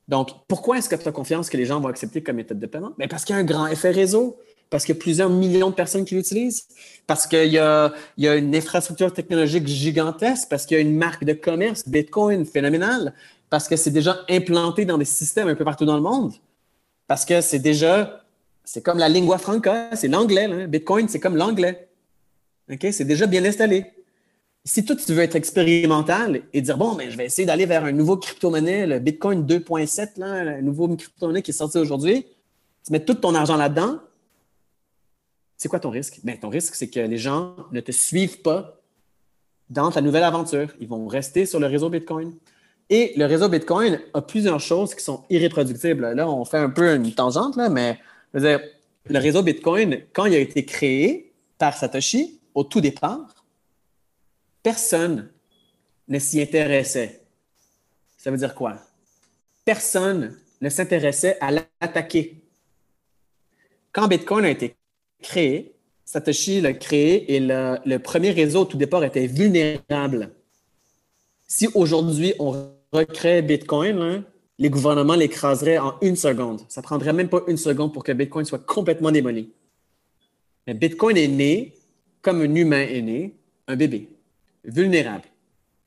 [0.08, 2.66] Donc, pourquoi est-ce que tu as confiance que les gens vont accepter comme méthode de
[2.66, 2.94] paiement?
[2.98, 4.40] Bien, parce qu'il y a un grand effet réseau,
[4.70, 6.68] parce qu'il y a plusieurs millions de personnes qui l'utilisent,
[7.08, 11.34] parce qu'il y a, une infrastructure technologique gigantesque, parce qu'il y a une marque de
[11.34, 13.14] commerce, Bitcoin, phénoménale,
[13.50, 16.34] parce que c'est déjà implanté dans des systèmes un peu partout dans le monde,
[17.08, 18.24] parce que c'est déjà,
[18.64, 20.68] c'est comme la lingua franca, c'est l'anglais.
[20.68, 21.90] Bitcoin, c'est comme l'anglais.
[22.72, 22.86] OK?
[22.92, 23.86] C'est déjà bien installé
[24.66, 27.86] si toi, tu veux être expérimental et dire, bon, mais je vais essayer d'aller vers
[27.86, 32.26] un nouveau crypto-monnaie, le Bitcoin 2.7, le nouveau crypto-monnaie qui est sorti aujourd'hui,
[32.86, 34.00] tu mets tout ton argent là-dedans,
[35.60, 36.22] c'est quoi ton risque?
[36.24, 38.82] Ben, ton risque, c'est que les gens ne te suivent pas
[39.70, 40.70] dans ta nouvelle aventure.
[40.80, 42.34] Ils vont rester sur le réseau Bitcoin.
[42.90, 46.14] Et le réseau Bitcoin a plusieurs choses qui sont irréproductibles.
[46.14, 48.00] Là, on fait un peu une tangente, là, mais
[48.34, 48.62] dire,
[49.06, 53.36] le réseau Bitcoin, quand il a été créé par Satoshi, au tout départ,
[54.64, 55.30] personne
[56.08, 57.22] ne s'y intéressait.
[58.18, 58.78] Ça veut dire quoi?
[59.66, 62.42] Personne ne s'intéressait à l'attaquer.
[63.92, 64.79] Quand Bitcoin a été
[65.22, 65.74] créé,
[66.06, 70.32] Satoshi l'a créé et le, premier réseau au tout départ était vulnérable.
[71.48, 74.24] Si aujourd'hui on recrée Bitcoin, hein,
[74.58, 76.62] les gouvernements l'écraseraient en une seconde.
[76.68, 79.52] Ça prendrait même pas une seconde pour que Bitcoin soit complètement démoli.
[80.68, 81.74] Mais Bitcoin est né
[82.22, 83.36] comme un humain est né,
[83.68, 84.10] un bébé
[84.64, 85.24] vulnérable,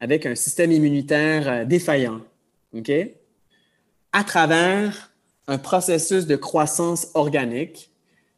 [0.01, 2.21] avec un système immunitaire euh, défaillant?
[4.13, 5.13] À travers
[5.47, 7.92] un processus de croissance organique,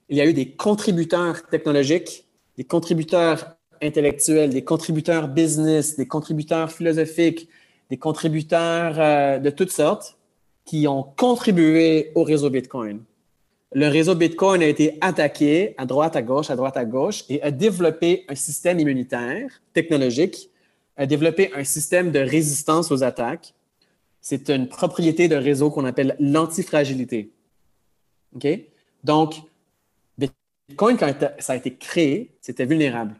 [0.09, 6.71] il y a eu des contributeurs technologiques, des contributeurs intellectuels, des contributeurs business, des contributeurs
[6.71, 7.49] philosophiques,
[7.91, 10.17] des contributeurs euh, de toutes sortes
[10.65, 13.03] qui ont contribué au réseau Bitcoin.
[13.73, 17.43] Le réseau Bitcoin a été attaqué à droite, à gauche, à droite, à gauche et
[17.43, 20.49] a développé un système immunitaire technologique,
[20.97, 23.53] a développé un système de résistance aux attaques.
[24.21, 27.31] C'est une propriété de réseau qu'on appelle l'antifragilité.
[28.37, 28.47] OK?
[29.03, 29.43] Donc,
[30.69, 33.15] Bitcoin, quand ça a été créé, c'était vulnérable.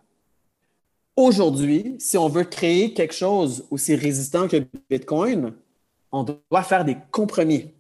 [1.17, 5.55] Aujourd'hui, si on veut créer quelque chose aussi résistant que Bitcoin,
[6.11, 7.71] on doit faire des compromis.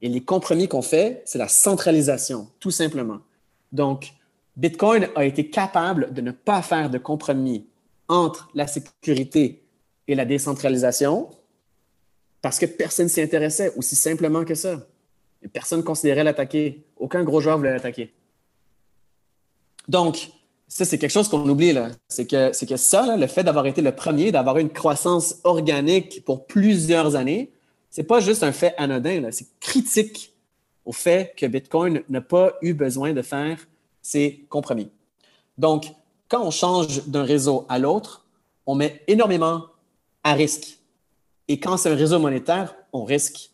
[0.00, 3.18] Et les compromis qu'on fait, c'est la centralisation, tout simplement.
[3.72, 4.12] Donc,
[4.56, 7.66] Bitcoin a été capable de ne pas faire de compromis
[8.06, 9.62] entre la sécurité
[10.06, 11.30] et la décentralisation
[12.40, 14.86] parce que personne s'y intéressait, aussi simplement que ça.
[15.52, 16.84] Personne ne considérait l'attaquer.
[16.96, 18.12] Aucun gros joueur voulait l'attaquer.
[19.88, 20.30] Donc,
[20.68, 21.88] ça, c'est quelque chose qu'on oublie, là.
[22.08, 26.46] C'est que, que ça, le fait d'avoir été le premier, d'avoir une croissance organique pour
[26.46, 27.50] plusieurs années,
[27.90, 30.34] c'est pas juste un fait anodin, c'est critique
[30.84, 33.66] au fait que Bitcoin n'a pas eu besoin de faire
[34.02, 34.90] ses compromis.
[35.56, 35.86] Donc,
[36.28, 38.26] quand on change d'un réseau à l'autre,
[38.66, 39.64] on met énormément
[40.22, 40.78] à risque.
[41.48, 43.50] Et quand c'est un réseau monétaire, on risque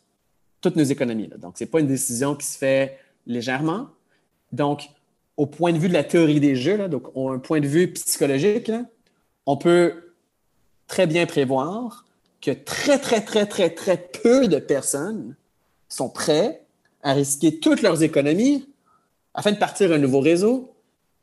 [0.59, 1.29] toutes nos économies.
[1.37, 3.87] Donc, ce n'est pas une décision qui se fait légèrement.
[4.51, 4.89] Donc,
[5.37, 8.71] au point de vue de la théorie des jeux, donc un point de vue psychologique,
[9.45, 10.13] on peut
[10.87, 12.05] très bien prévoir
[12.41, 15.35] que très, très, très, très, très peu de personnes
[15.89, 16.63] sont prêts
[17.01, 18.67] à risquer toutes leurs économies
[19.33, 20.73] afin de partir un nouveau réseau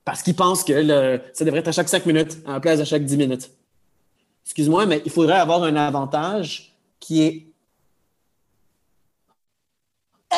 [0.05, 3.05] parce qu'ils pensent que ça devrait être à chaque cinq minutes en place à chaque
[3.05, 3.51] dix minutes.
[4.44, 7.46] Excuse-moi, mais il faudrait avoir un avantage qui est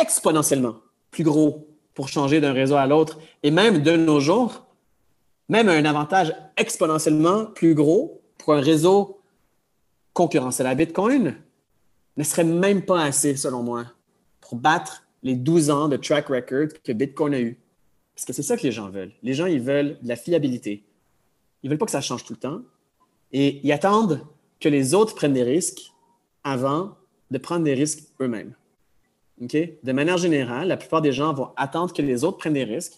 [0.01, 0.77] exponentiellement
[1.11, 3.19] plus gros pour changer d'un réseau à l'autre.
[3.43, 4.67] Et même de nos jours,
[5.49, 9.21] même un avantage exponentiellement plus gros pour un réseau
[10.13, 11.37] concurrencer la Bitcoin
[12.17, 13.87] ne serait même pas assez, selon moi,
[14.41, 17.59] pour battre les 12 ans de track record que Bitcoin a eu.
[18.15, 19.13] Parce que c'est ça que les gens veulent.
[19.23, 20.85] Les gens, ils veulent de la fiabilité.
[21.63, 22.61] Ils veulent pas que ça change tout le temps.
[23.33, 24.25] Et ils attendent
[24.61, 25.93] que les autres prennent des risques
[26.45, 26.97] avant
[27.31, 28.55] de prendre des risques eux-mêmes.
[29.41, 32.95] De manière générale, la plupart des gens vont attendre que les autres prennent des risques.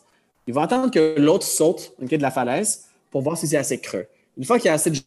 [0.46, 4.06] Ils vont attendre que l'autre saute de la falaise pour voir si c'est assez creux.
[4.36, 4.98] Une fois qu'il y a assez de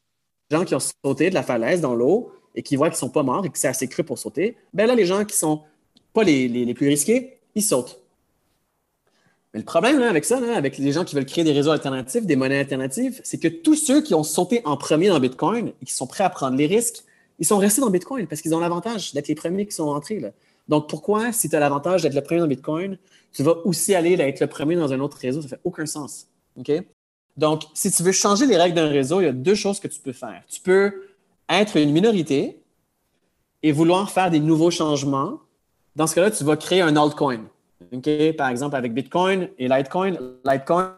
[0.52, 3.10] gens qui ont sauté de la falaise dans l'eau et qui voient qu'ils ne sont
[3.10, 5.40] pas morts et que c'est assez cru pour sauter, ben là, les gens qui ne
[5.40, 5.62] sont
[6.14, 8.02] pas les, plus risqués, ils sautent.
[9.54, 12.36] Mais le problème avec ça, avec les gens qui veulent créer des réseaux alternatifs, des
[12.36, 15.94] monnaies alternatives, c'est que tous ceux qui ont sauté en premier dans Bitcoin et qui
[15.94, 17.04] sont prêts à prendre les risques,
[17.40, 20.22] ils sont restés dans Bitcoin parce qu'ils ont l'avantage d'être les premiers qui sont entrés.
[20.70, 22.98] Donc, pourquoi, si tu as l'avantage d'être le premier dans Bitcoin,
[23.34, 25.42] tu vas aussi aller d'être le premier dans un autre réseau?
[25.42, 26.28] Ça fait aucun sens.
[27.36, 29.88] Donc, si tu veux changer les règles d'un réseau, il y a deux choses que
[29.88, 30.44] tu peux faire.
[30.48, 31.08] Tu peux
[31.50, 32.62] être une minorité
[33.64, 35.40] et vouloir faire des nouveaux changements.
[35.96, 37.42] Dans ce cas-là, tu vas créer un altcoin.
[38.38, 40.18] Par exemple, avec Bitcoin et Litecoin.
[40.46, 40.96] Litecoin,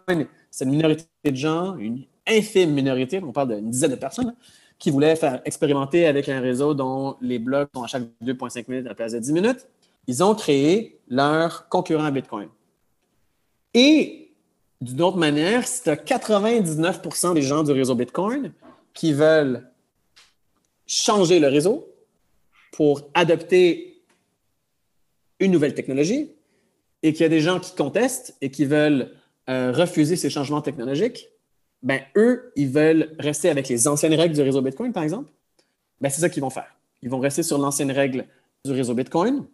[0.50, 4.36] c'est une minorité de gens, une infime minorité, on parle d'une dizaine de personnes,
[4.82, 8.88] qui voulaient faire expérimenter avec un réseau dont les blocs sont à chaque 2,5 minutes
[8.88, 9.68] à la place de 10 minutes.
[10.08, 12.50] Ils ont créé leur concurrent à Bitcoin.
[13.76, 14.32] Et
[14.82, 18.54] d'une autre manière, si tu as 99% des gens du réseau Bitcoin
[18.96, 19.70] qui veulent
[20.88, 21.88] changer le réseau
[22.72, 24.02] pour adopter
[25.40, 26.32] une nouvelle technologie,
[27.04, 29.12] et qu'il y a des gens qui contestent et qui veulent
[29.48, 31.30] euh, refuser ces changements technologiques,
[31.84, 35.32] ben eux, ils veulent rester avec les anciennes règles du réseau Bitcoin, par exemple.
[36.00, 36.76] Ben, c'est ça qu'ils vont faire.
[37.02, 38.26] Ils vont rester sur l'ancienne règle
[38.64, 39.46] du réseau Bitcoin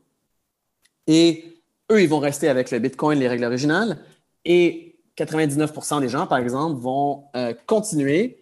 [1.08, 1.62] et
[1.92, 4.00] eux, ils vont rester avec le Bitcoin, les règles originales
[4.44, 8.38] et 99% des gens, par exemple, vont euh, continuer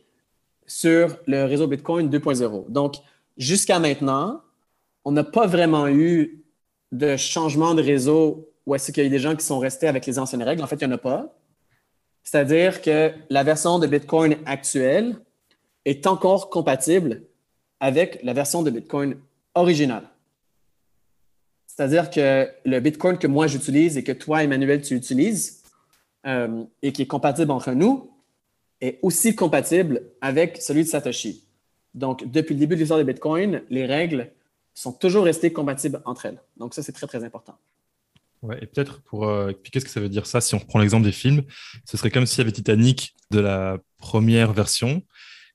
[0.66, 2.70] sur le réseau Bitcoin 2.0.
[2.70, 2.96] Donc,
[3.38, 4.42] jusqu'à maintenant,
[5.04, 6.44] on n'a pas vraiment eu
[6.92, 10.06] de changement de réseau ou est-ce qu'il y a des gens qui sont restés avec
[10.06, 10.64] les anciennes règles?
[10.64, 11.36] En fait, il n'y en a pas.
[12.26, 15.16] C'est-à-dire que la version de Bitcoin actuelle
[15.86, 17.22] est encore compatible
[17.80, 19.16] avec la version de Bitcoin
[19.54, 20.10] originale.
[21.68, 25.62] C'est-à-dire que le Bitcoin que moi j'utilise et que toi, Emmanuel, tu utilises
[26.26, 28.12] euh, et qui est compatible entre nous
[28.82, 31.44] est aussi compatible avec celui de Satoshi.
[31.94, 34.32] Donc, depuis le début de l'histoire de Bitcoin, les règles
[34.74, 36.42] sont toujours restées compatibles entre elles.
[36.58, 37.56] Donc, ça, c'est très, très important.
[38.46, 40.80] Ouais, et peut-être pour euh, expliquer ce que ça veut dire ça, si on reprend
[40.80, 41.42] l'exemple des films,
[41.86, 45.02] ce serait comme s'il y avait Titanic de la première version,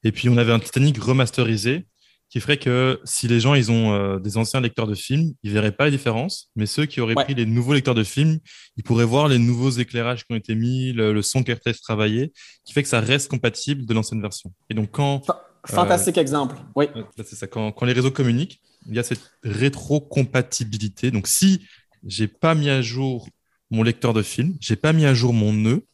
[0.02, 1.86] et puis on avait un Titanic remasterisé
[2.30, 5.52] qui ferait que si les gens ils ont euh, des anciens lecteurs de films, ils
[5.52, 8.38] verraient pas la différence, mais ceux qui auraient pris les nouveaux lecteurs de films,
[8.76, 11.72] ils pourraient voir les nouveaux éclairages qui ont été mis, le, son qui a été
[11.74, 12.32] travaillé,
[12.64, 14.52] qui fait que ça reste compatible de l'ancienne version.
[14.68, 15.22] Et donc quand
[15.66, 16.86] fantastique euh, exemple, oui.
[17.16, 17.46] C'est ça.
[17.46, 21.10] Quand, quand les réseaux communiquent, il y a cette rétrocompatibilité.
[21.10, 21.66] Donc si
[22.06, 23.28] j'ai pas mis à jour
[23.70, 25.84] mon lecteur de film, j'ai pas mis à jour mon nœud,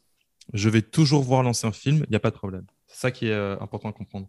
[0.53, 2.65] je vais toujours voir l'ancien film, il n'y a pas de problème.
[2.87, 4.29] C'est ça qui est euh, important à comprendre.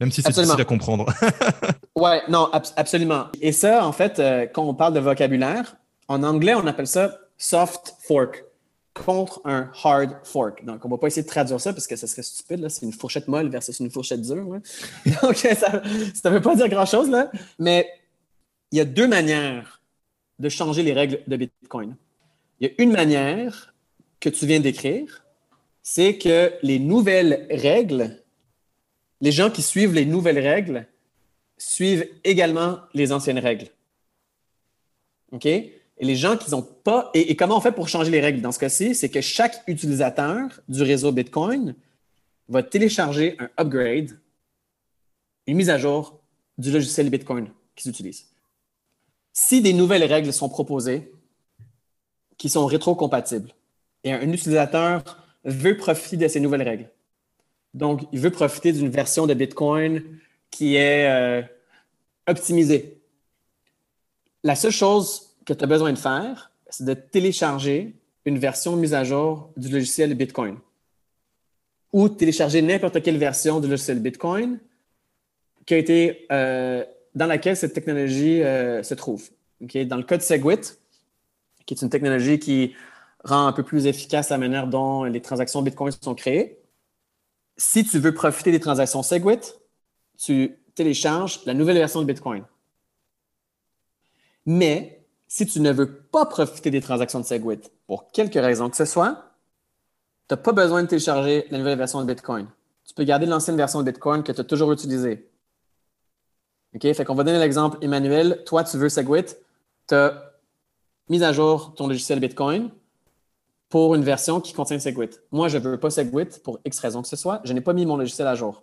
[0.00, 1.06] Même si c'est difficile à comprendre.
[1.96, 3.26] ouais, non, absolument.
[3.40, 5.76] Et ça, en fait, euh, quand on parle de vocabulaire,
[6.08, 8.44] en anglais, on appelle ça soft fork
[8.94, 10.64] contre un hard fork.
[10.64, 12.68] Donc, on ne va pas essayer de traduire ça parce que ça serait stupide.
[12.68, 14.44] C'est une fourchette molle versus une fourchette dure.
[15.22, 15.82] Donc, ça
[16.24, 17.10] ne veut pas dire grand-chose.
[17.58, 17.88] Mais
[18.72, 19.81] il y a deux manières
[20.38, 21.96] de changer les règles de Bitcoin.
[22.60, 23.74] Il y a une manière
[24.20, 25.24] que tu viens d'écrire,
[25.82, 28.22] c'est que les nouvelles règles,
[29.20, 30.86] les gens qui suivent les nouvelles règles
[31.58, 33.68] suivent également les anciennes règles.
[35.32, 35.46] OK?
[35.46, 37.10] Et les gens qui n'ont pas.
[37.14, 38.94] Et, comment on fait pour changer les règles dans ce cas-ci?
[38.94, 41.74] C'est que chaque utilisateur du réseau Bitcoin
[42.48, 44.18] va télécharger un upgrade,
[45.46, 46.20] une mise à jour
[46.58, 48.31] du logiciel Bitcoin qu'ils utilisent
[49.32, 51.12] si des nouvelles règles sont proposées
[52.36, 53.54] qui sont rétrocompatibles
[54.04, 55.02] et un utilisateur
[55.44, 56.90] veut profiter de ces nouvelles règles,
[57.74, 60.02] donc il veut profiter d'une version de Bitcoin
[60.50, 61.42] qui est euh,
[62.26, 63.00] optimisée,
[64.44, 68.94] la seule chose que tu as besoin de faire, c'est de télécharger une version mise
[68.94, 70.58] à jour du logiciel Bitcoin
[71.92, 74.58] ou télécharger n'importe quelle version du logiciel Bitcoin
[75.66, 79.30] qui a été euh, dans laquelle cette technologie euh, se trouve.
[79.60, 80.78] Dans le cas de Segwit,
[81.66, 82.74] qui est une technologie qui
[83.24, 86.58] rend un peu plus efficace la manière dont les transactions Bitcoin sont créées,
[87.56, 89.56] si tu veux profiter des transactions Segwit,
[90.18, 92.44] tu télécharges la nouvelle version de Bitcoin.
[94.46, 98.76] Mais si tu ne veux pas profiter des transactions de Segwit, pour quelque raison que
[98.76, 99.32] ce soit,
[100.28, 102.48] tu n'as pas besoin de télécharger la nouvelle version de Bitcoin.
[102.84, 105.28] Tu peux garder l'ancienne version de Bitcoin que tu as toujours utilisée.
[106.74, 106.92] OK?
[106.92, 108.42] Fait qu'on va donner l'exemple, Emmanuel.
[108.46, 109.36] Toi, tu veux Segwit.
[109.88, 110.32] Tu as
[111.08, 112.70] mis à jour ton logiciel Bitcoin
[113.68, 115.20] pour une version qui contient Segwit.
[115.30, 117.40] Moi, je ne veux pas Segwit pour X raison que ce soit.
[117.44, 118.62] Je n'ai pas mis mon logiciel à jour.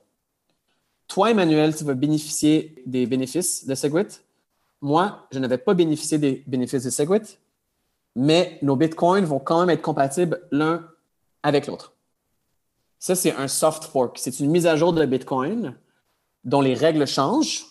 [1.07, 4.23] Toi, Emmanuel, tu vas bénéficier des bénéfices de Segwit.
[4.81, 7.39] Moi, je ne vais pas bénéficier des bénéfices de Segwit,
[8.15, 10.87] mais nos bitcoins vont quand même être compatibles l'un
[11.43, 11.93] avec l'autre.
[12.99, 14.17] Ça, c'est un soft fork.
[14.19, 15.75] C'est une mise à jour de Bitcoin
[16.43, 17.65] dont les règles changent,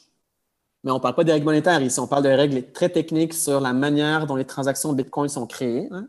[0.85, 3.35] mais on ne parle pas des règles monétaires ici, on parle de règles très techniques
[3.35, 5.89] sur la manière dont les transactions Bitcoin sont créées.
[5.91, 6.09] Hein.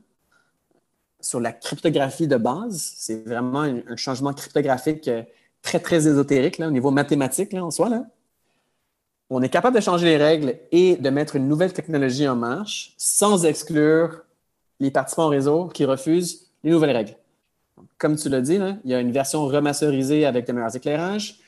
[1.21, 2.93] sur la cryptographie de base.
[2.95, 5.23] C'est vraiment un, changement cryptographique euh,
[5.61, 7.89] très, très ésotérique là, au niveau mathématique en soi.
[7.89, 8.05] Là.
[9.29, 12.93] On est capable de changer les règles et de mettre une nouvelle technologie en marche
[12.97, 14.23] sans exclure
[14.79, 17.15] les participants au réseau qui refusent les nouvelles règles.
[17.97, 21.39] Comme tu l'as dit, il y a une version remasterisée avec de meilleurs éclairages.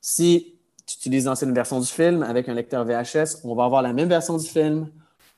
[0.00, 0.57] Si
[0.88, 4.08] tu utilises l'ancienne version du film avec un lecteur VHS, on va avoir la même
[4.08, 4.90] version du film,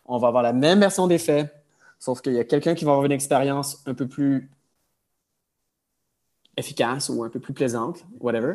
[0.04, 1.52] on va avoir la même version des faits,
[1.98, 4.48] sauf qu'il y a quelqu'un qui va avoir une expérience un peu plus
[6.56, 8.54] efficace ou un peu plus plaisante, whatever.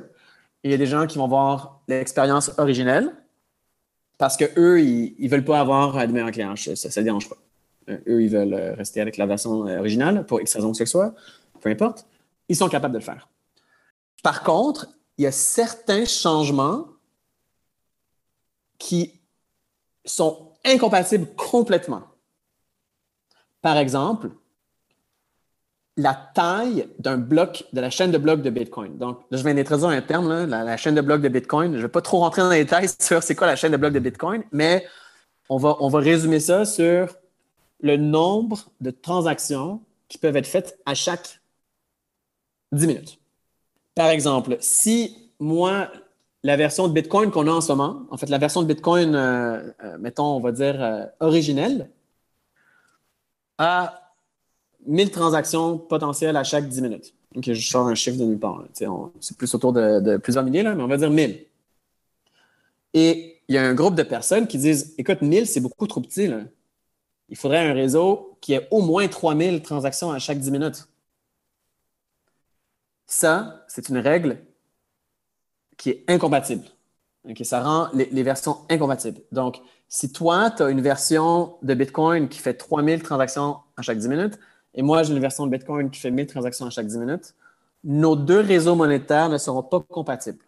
[0.63, 3.13] Et il y a des gens qui vont avoir l'expérience originelle
[4.17, 6.73] parce qu'eux, ils ne veulent pas avoir de meilleur éclairage.
[6.75, 7.37] Ça ne dérange pas.
[7.89, 10.85] Euh, eux, ils veulent rester avec la version euh, originale pour X raison que ce
[10.85, 11.13] soit,
[11.59, 12.07] peu importe.
[12.47, 13.27] Ils sont capables de le faire.
[14.23, 16.87] Par contre, il y a certains changements
[18.77, 19.21] qui
[20.03, 22.03] sont incompatibles complètement.
[23.61, 24.29] Par exemple,
[25.97, 28.97] la taille d'un bloc de la chaîne de blocs de Bitcoin.
[28.97, 31.71] Donc, je viens d'introduire un terme, la, chaîne de blocs de Bitcoin.
[31.71, 33.77] Je ne vais pas trop rentrer dans les détails sur c'est quoi la chaîne de
[33.77, 34.85] blocs de Bitcoin, mais
[35.49, 37.15] on va, on va résumer ça sur
[37.79, 41.41] le nombre de transactions qui peuvent être faites à chaque
[42.71, 43.19] 10 minutes.
[43.95, 45.89] Par exemple, si moi,
[46.43, 49.15] la version de Bitcoin qu'on a en ce moment, en fait, la version de Bitcoin,
[49.15, 51.89] euh, euh, mettons, on va dire euh, originelle,
[53.57, 54.13] a
[54.85, 57.13] 1000 transactions potentielles à chaque 10 minutes.
[57.33, 58.63] Donc, je sors un chiffre de nulle part.
[59.19, 61.45] C'est plus autour de, plusieurs milliers, là, mais on va dire 1000.
[62.93, 66.01] Et il y a un groupe de personnes qui disent Écoute, 1000, c'est beaucoup trop
[66.01, 66.29] petit.
[67.29, 70.87] Il faudrait un réseau qui ait au moins 3000 transactions à chaque 10 minutes.
[73.07, 74.39] Ça, c'est une règle
[75.77, 76.63] qui est incompatible.
[77.43, 79.21] ça rend les, versions incompatibles.
[79.31, 83.97] Donc, si toi, tu as une version de Bitcoin qui fait 3000 transactions à chaque
[83.97, 84.39] 10 minutes,
[84.73, 87.35] et moi, j'ai une version de Bitcoin qui fait 1000 transactions à chaque 10 minutes,
[87.83, 90.43] nos deux réseaux monétaires ne seront pas compatibles.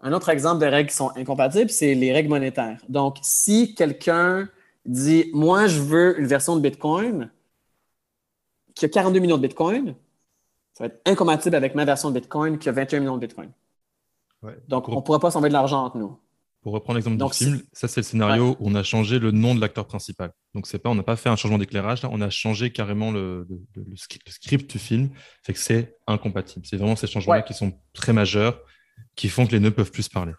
[0.00, 2.80] Un autre exemple de règles qui sont incompatibles, c'est les règles monétaires.
[2.88, 4.48] Donc, si quelqu'un
[4.84, 7.30] dit Moi, je veux une version de Bitcoin
[8.74, 9.94] qui a 42 millions de Bitcoin.
[10.74, 13.50] Ça va être incompatible avec ma version de Bitcoin qui a 21 millions de Bitcoin.
[14.68, 16.18] Donc, on ne pourra pas s'envoyer de l'argent entre nous.
[16.60, 19.54] Pour reprendre l'exemple du film, ça c'est le scénario où on a changé le nom
[19.54, 20.32] de l'acteur principal.
[20.54, 23.46] Donc c'est pas, on n'a pas fait un changement d'éclairage, on a changé carrément le,
[23.96, 25.10] script du film,
[25.42, 26.64] fait que c'est incompatible.
[26.64, 28.58] C'est vraiment ces changements-là qui sont très majeurs,
[29.14, 30.32] qui font que les nœuds peuvent plus se parler.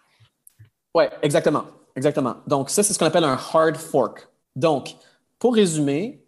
[0.96, 2.38] Ouais, exactement, exactement.
[2.48, 4.28] Donc ça c'est ce qu'on appelle un hard fork.
[4.56, 4.96] Donc,
[5.38, 6.26] pour résumer,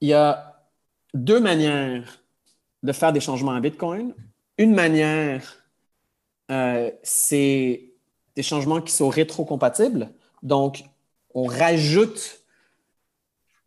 [0.00, 0.62] il y a
[1.14, 2.20] deux manières
[2.82, 4.14] de faire des changements à Bitcoin.
[4.58, 5.64] Une manière,
[6.50, 7.92] euh, c'est
[8.34, 10.10] des changements qui sont rétrocompatibles.
[10.42, 10.84] Donc,
[11.34, 12.40] on rajoute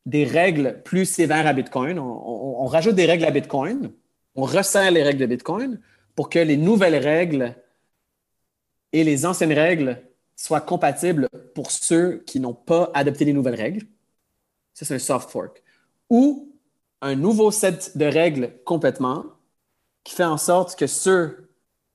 [0.05, 1.99] des règles plus sévères à Bitcoin.
[1.99, 3.91] On, rajoute des règles à Bitcoin.
[4.35, 5.79] On resserre les règles de Bitcoin
[6.15, 7.55] pour que les nouvelles règles
[8.91, 10.01] et les anciennes règles
[10.35, 13.85] soit compatible pour ceux qui n'ont pas adopté les nouvelles règles.
[14.73, 15.61] Ça, c'est un soft fork.
[16.09, 16.51] Ou
[17.01, 19.25] un nouveau set de règles complètement
[20.03, 21.49] qui fait en sorte que ceux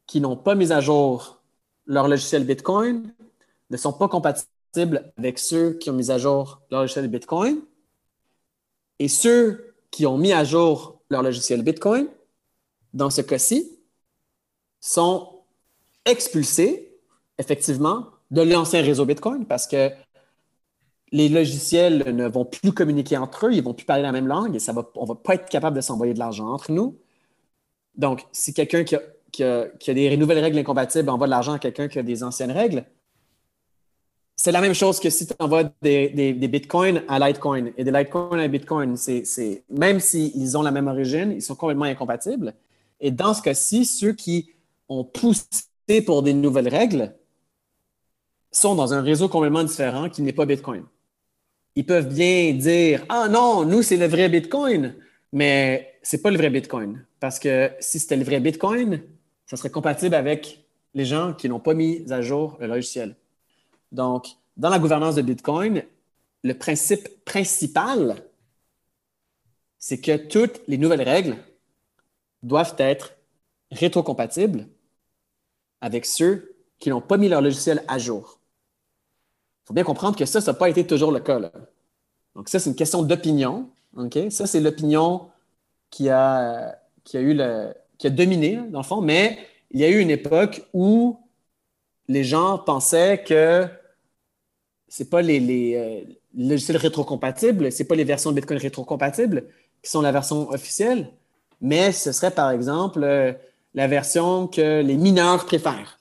[0.07, 1.41] qui n'ont pas mis à jour
[1.87, 3.13] leur logiciel Bitcoin
[3.71, 7.61] ne sont pas compatibles avec ceux qui ont mis à jour leur logiciel Bitcoin.
[8.99, 12.09] Et ceux qui ont mis à jour leur logiciel Bitcoin,
[12.93, 13.79] dans ce cas-ci,
[14.81, 15.41] sont
[16.05, 16.97] expulsés,
[17.39, 19.91] effectivement, de l'ancien réseau Bitcoin parce que
[21.15, 24.57] les logiciels ne vont plus communiquer entre eux, ils vont plus parler la même langue
[24.57, 24.59] et
[24.97, 26.99] on ne va pas être capable de s'envoyer de l'argent entre nous.
[27.95, 28.97] Donc, si quelqu'un qui
[29.45, 32.85] a, des nouvelles règles incompatibles envoie de l'argent à quelqu'un qui a des anciennes règles,
[34.35, 38.41] c'est la même chose que si tu envoies des, bitcoins à Litecoin et des Litecoin
[38.41, 38.97] à Bitcoin.
[39.71, 42.55] Même s'ils ont la même origine, ils sont complètement incompatibles.
[42.99, 44.51] Et dans ce cas-ci, ceux qui
[44.89, 47.15] ont poussé pour des nouvelles règles,
[48.51, 50.85] sont dans un réseau complètement différent qui n'est pas Bitcoin.
[51.77, 54.95] Ils peuvent bien dire Ah non, nous, c'est le vrai Bitcoin,
[55.33, 57.05] mais ce n'est pas le vrai Bitcoin.
[57.21, 59.03] Parce que si c'était le vrai Bitcoin,
[59.47, 63.17] ça serait compatible avec les gens qui n'ont pas mis à jour le logiciel.
[63.91, 64.27] Donc,
[64.57, 65.83] dans la gouvernance de Bitcoin,
[66.43, 68.17] le principe principal,
[69.79, 71.37] c'est que toutes les nouvelles règles
[72.43, 73.15] doivent être
[73.71, 74.69] rétrocompatibles
[75.81, 78.39] avec ceux qui n'ont pas mis leur logiciel à jour.
[79.65, 81.41] Il faut bien comprendre que ça, ça n'a pas été toujours le cas.
[82.35, 83.71] Donc, ça, c'est une question d'opinion.
[84.31, 85.29] Ça, c'est l'opinion
[85.91, 89.39] qui a, qui a qui a dominé, dans le fond, mais
[89.71, 91.19] il y a eu une époque où
[92.09, 93.67] les gens pensaient que
[94.89, 98.59] ce n'est pas les, les, euh, logiciels rétrocompatibles, ce n'est pas les versions de Bitcoin
[98.59, 99.45] rétrocompatibles
[99.83, 101.11] qui sont la version officielle,
[101.61, 103.33] mais ce serait par exemple euh,
[103.75, 105.99] la version que les mineurs préfèrent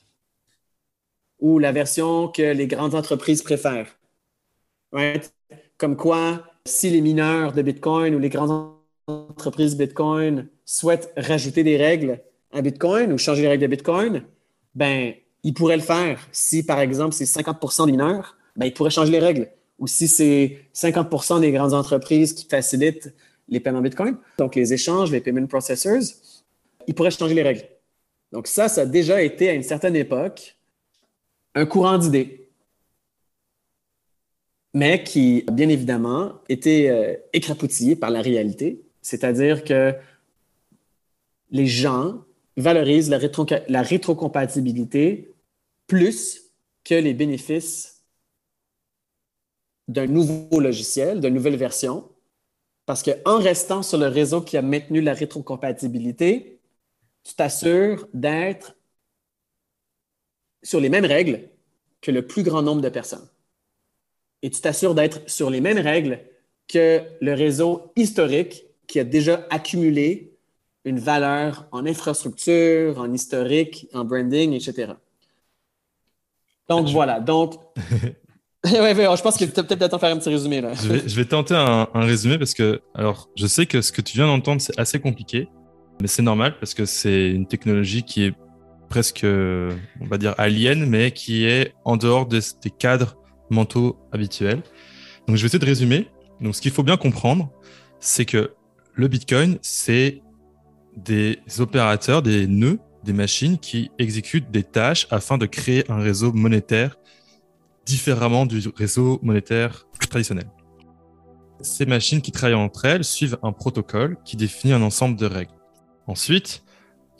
[1.40, 3.98] ou la version que les grandes entreprises préfèrent.
[5.76, 8.74] Comme quoi, si les mineurs de Bitcoin ou les grandes
[9.06, 12.20] entreprises Bitcoin souhaitent rajouter des règles
[12.52, 14.24] à Bitcoin ou changer les règles de Bitcoin,
[14.74, 15.12] ben,
[15.42, 16.26] ils pourraient le faire.
[16.32, 19.50] Si, par exemple, c'est 50% des mineurs, ben, ils pourraient changer les règles.
[19.78, 23.12] Ou si c'est 50% des grandes entreprises qui facilitent
[23.48, 26.02] les paiements Bitcoin, donc les échanges, les payment processors,
[26.86, 27.64] ils pourraient changer les règles.
[28.32, 30.56] Donc ça, ça a déjà été à une certaine époque
[31.54, 32.48] un courant d'idées,
[34.72, 39.94] mais qui, bien évidemment, était euh, écrapoutillé par la réalité, c'est-à-dire que
[41.50, 42.24] les gens
[42.56, 43.18] valorisent la,
[43.68, 45.32] la rétrocompatibilité
[45.86, 46.50] plus
[46.82, 48.02] que les bénéfices
[49.86, 52.08] d'un nouveau logiciel, d'une nouvelle version,
[52.86, 56.60] parce qu'en restant sur le réseau qui a maintenu la rétrocompatibilité,
[57.22, 58.73] tu t'assures d'être
[60.64, 61.42] sur les mêmes règles
[62.00, 63.28] que le plus grand nombre de personnes.
[64.42, 66.20] Et tu t'assures d'être sur les mêmes règles
[66.66, 70.32] que le réseau historique qui a déjà accumulé
[70.84, 74.92] une valeur en infrastructure, en historique, en branding, etc.
[76.68, 77.20] Donc voilà.
[77.20, 77.54] Donc,
[78.64, 80.72] ouais, je pense que tu peut-être faire un petit résumé là.
[80.74, 84.26] Je vais, tenter un, résumé parce que, alors, je sais que ce que tu viens
[84.26, 85.48] d'entendre, c'est assez compliqué,
[86.00, 88.34] mais c'est normal parce que c'est une technologie qui est
[88.94, 92.40] presque, on va dire, alien, mais qui est en dehors des,
[92.78, 93.16] cadres
[93.50, 94.62] mentaux habituels.
[95.26, 96.06] Donc, je vais essayer de résumer.
[96.40, 97.50] Donc, ce qu'il faut bien comprendre,
[97.98, 98.52] c'est que
[98.92, 100.22] le Bitcoin, c'est
[100.96, 106.32] des opérateurs, des nœuds, des machines qui exécutent des tâches afin de créer un réseau
[106.32, 106.96] monétaire
[107.86, 110.46] différemment du réseau monétaire traditionnel.
[111.62, 115.50] Ces machines qui travaillent entre elles suivent un protocole qui définit un ensemble de règles.
[116.06, 116.62] Ensuite,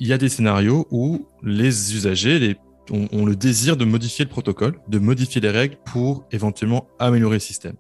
[0.01, 2.57] il y a des scénarios où les usagers
[2.91, 7.41] ont, le désir de modifier le protocole, de modifier les règles pour éventuellement améliorer le
[7.41, 7.77] système.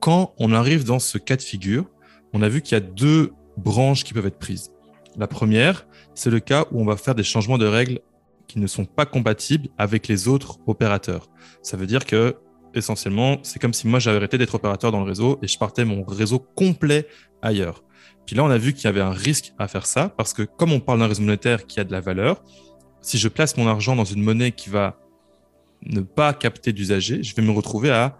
[0.00, 1.86] Quand on arrive dans ce cas de figure,
[2.32, 4.70] on a vu qu'il y a deux branches qui peuvent être prises.
[5.16, 8.00] La première, c'est le cas où on va faire des changements de règles
[8.48, 11.30] qui ne sont pas compatibles avec les autres opérateurs.
[11.62, 12.36] Ça veut dire que
[12.74, 15.84] essentiellement, c'est comme si moi j'avais arrêté d'être opérateur dans le réseau et je partais
[15.84, 17.06] mon réseau complet
[17.40, 17.84] ailleurs.
[18.26, 20.42] Puis là, on a vu qu'il y avait un risque à faire ça parce que
[20.42, 22.42] comme on parle d'un réseau monétaire qui a de la valeur,
[23.00, 24.98] si je place mon argent dans une monnaie qui va
[25.82, 28.18] ne pas capter d'usagers, je vais me retrouver à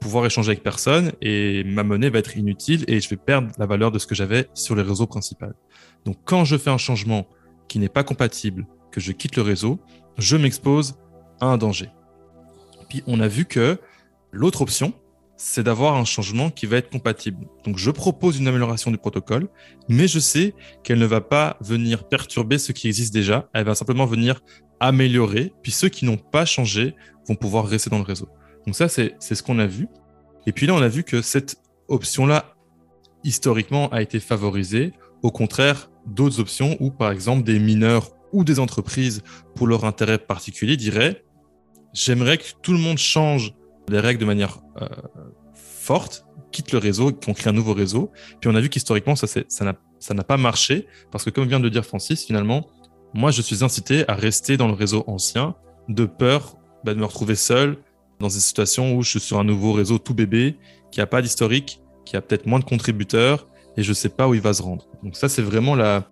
[0.00, 3.66] pouvoir échanger avec personne et ma monnaie va être inutile et je vais perdre la
[3.66, 5.46] valeur de ce que j'avais sur les réseaux principaux.
[6.04, 7.26] Donc quand je fais un changement
[7.68, 9.78] qui n'est pas compatible, que je quitte le réseau,
[10.16, 10.96] je m'expose
[11.40, 11.90] à un danger.
[12.88, 13.78] Puis on a vu que
[14.32, 14.92] l'autre option,
[15.38, 17.46] c'est d'avoir un changement qui va être compatible.
[17.64, 19.48] Donc je propose une amélioration du protocole,
[19.88, 23.74] mais je sais qu'elle ne va pas venir perturber ce qui existe déjà, elle va
[23.76, 24.42] simplement venir
[24.80, 26.94] améliorer, puis ceux qui n'ont pas changé
[27.26, 28.28] vont pouvoir rester dans le réseau.
[28.66, 29.88] Donc ça, c'est ce qu'on a vu.
[30.46, 32.54] Et puis là, on a vu que cette option-là,
[33.22, 38.58] historiquement, a été favorisée, au contraire d'autres options où, par exemple, des mineurs ou des
[38.58, 39.22] entreprises,
[39.54, 41.24] pour leur intérêt particulier, diraient
[41.92, 43.54] j'aimerais que tout le monde change
[43.90, 44.88] les règles de manière euh,
[45.54, 48.10] forte, quitte le réseau, qu'on crée un nouveau réseau.
[48.40, 51.64] Puis on a vu qu'historiquement, ça ça n'a pas marché, parce que comme vient de
[51.64, 52.66] le dire Francis, finalement,
[53.14, 55.54] moi, je suis incité à rester dans le réseau ancien,
[55.88, 57.78] de peur bah, de me retrouver seul
[58.20, 60.56] dans une situation où je suis sur un nouveau réseau tout bébé,
[60.90, 64.28] qui n'a pas d'historique, qui a peut-être moins de contributeurs, et je ne sais pas
[64.28, 64.86] où il va se rendre.
[65.02, 66.10] Donc ça, c'est vraiment la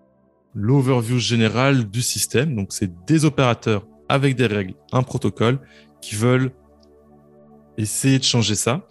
[0.55, 2.57] l'overview générale du système.
[2.57, 5.59] Donc c'est des opérateurs avec des règles, un protocole
[6.01, 6.53] qui veulent
[7.77, 8.87] essayer de changer ça.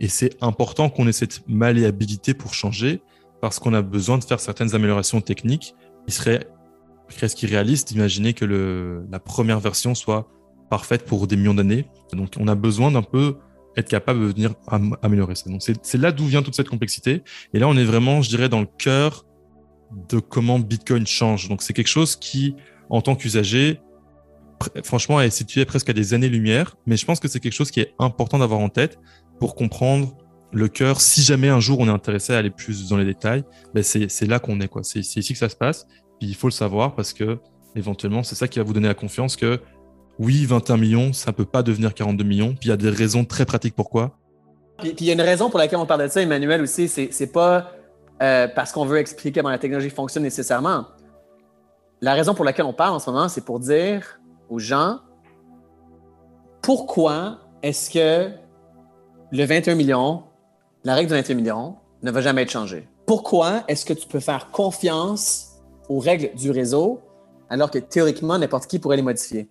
[0.00, 3.00] Et c'est important qu'on ait cette malléabilité pour changer
[3.40, 5.74] parce qu'on a besoin de faire certaines améliorations techniques.
[6.06, 6.46] Il serait
[7.08, 10.28] presque irréaliste d'imaginer que la première version soit
[10.70, 11.86] parfaite pour des millions d'années.
[12.12, 13.36] Donc on a besoin d'un peu
[13.76, 14.54] être capable de venir
[15.02, 15.50] améliorer ça.
[15.50, 17.22] Donc c'est là d'où vient toute cette complexité.
[17.54, 19.24] Et là on est vraiment, je dirais, dans le cœur
[20.08, 21.48] de comment Bitcoin change.
[21.48, 22.56] Donc c'est quelque chose qui,
[22.90, 23.80] en tant qu'usager,
[24.82, 27.80] franchement, est situé presque à des années-lumière, mais je pense que c'est quelque chose qui
[27.80, 28.98] est important d'avoir en tête
[29.38, 30.16] pour comprendre
[30.52, 31.00] le cœur.
[31.00, 33.44] Si jamais un jour on est intéressé à aller plus dans les détails,
[33.74, 34.70] ben c'est là qu'on est.
[34.82, 35.86] C'est ici que ça se passe.
[36.18, 37.38] Puis il faut le savoir parce que
[37.74, 39.60] éventuellement, c'est ça qui va vous donner la confiance que
[40.18, 42.54] oui, 21 millions, ça peut pas devenir 42 millions.
[42.54, 44.18] Puis il y a des raisons très pratiques pourquoi.
[44.78, 46.88] Puis il y a une raison pour laquelle on parle de ça, Emmanuel aussi.
[46.88, 47.72] C'est pas
[48.22, 50.86] euh, parce qu'on veut expliquer comment la technologie fonctionne nécessairement.
[52.00, 55.00] La raison pour laquelle on parle en ce moment, c'est pour dire aux gens
[56.62, 58.30] pourquoi est-ce que
[59.30, 60.24] le 21 millions,
[60.84, 62.88] la règle du 21 millions, ne va jamais être changée?
[63.06, 67.00] pourquoi est-ce que tu peux faire confiance aux règles du réseau
[67.48, 69.48] alors que théoriquement, n'importe qui pourrait les modifier?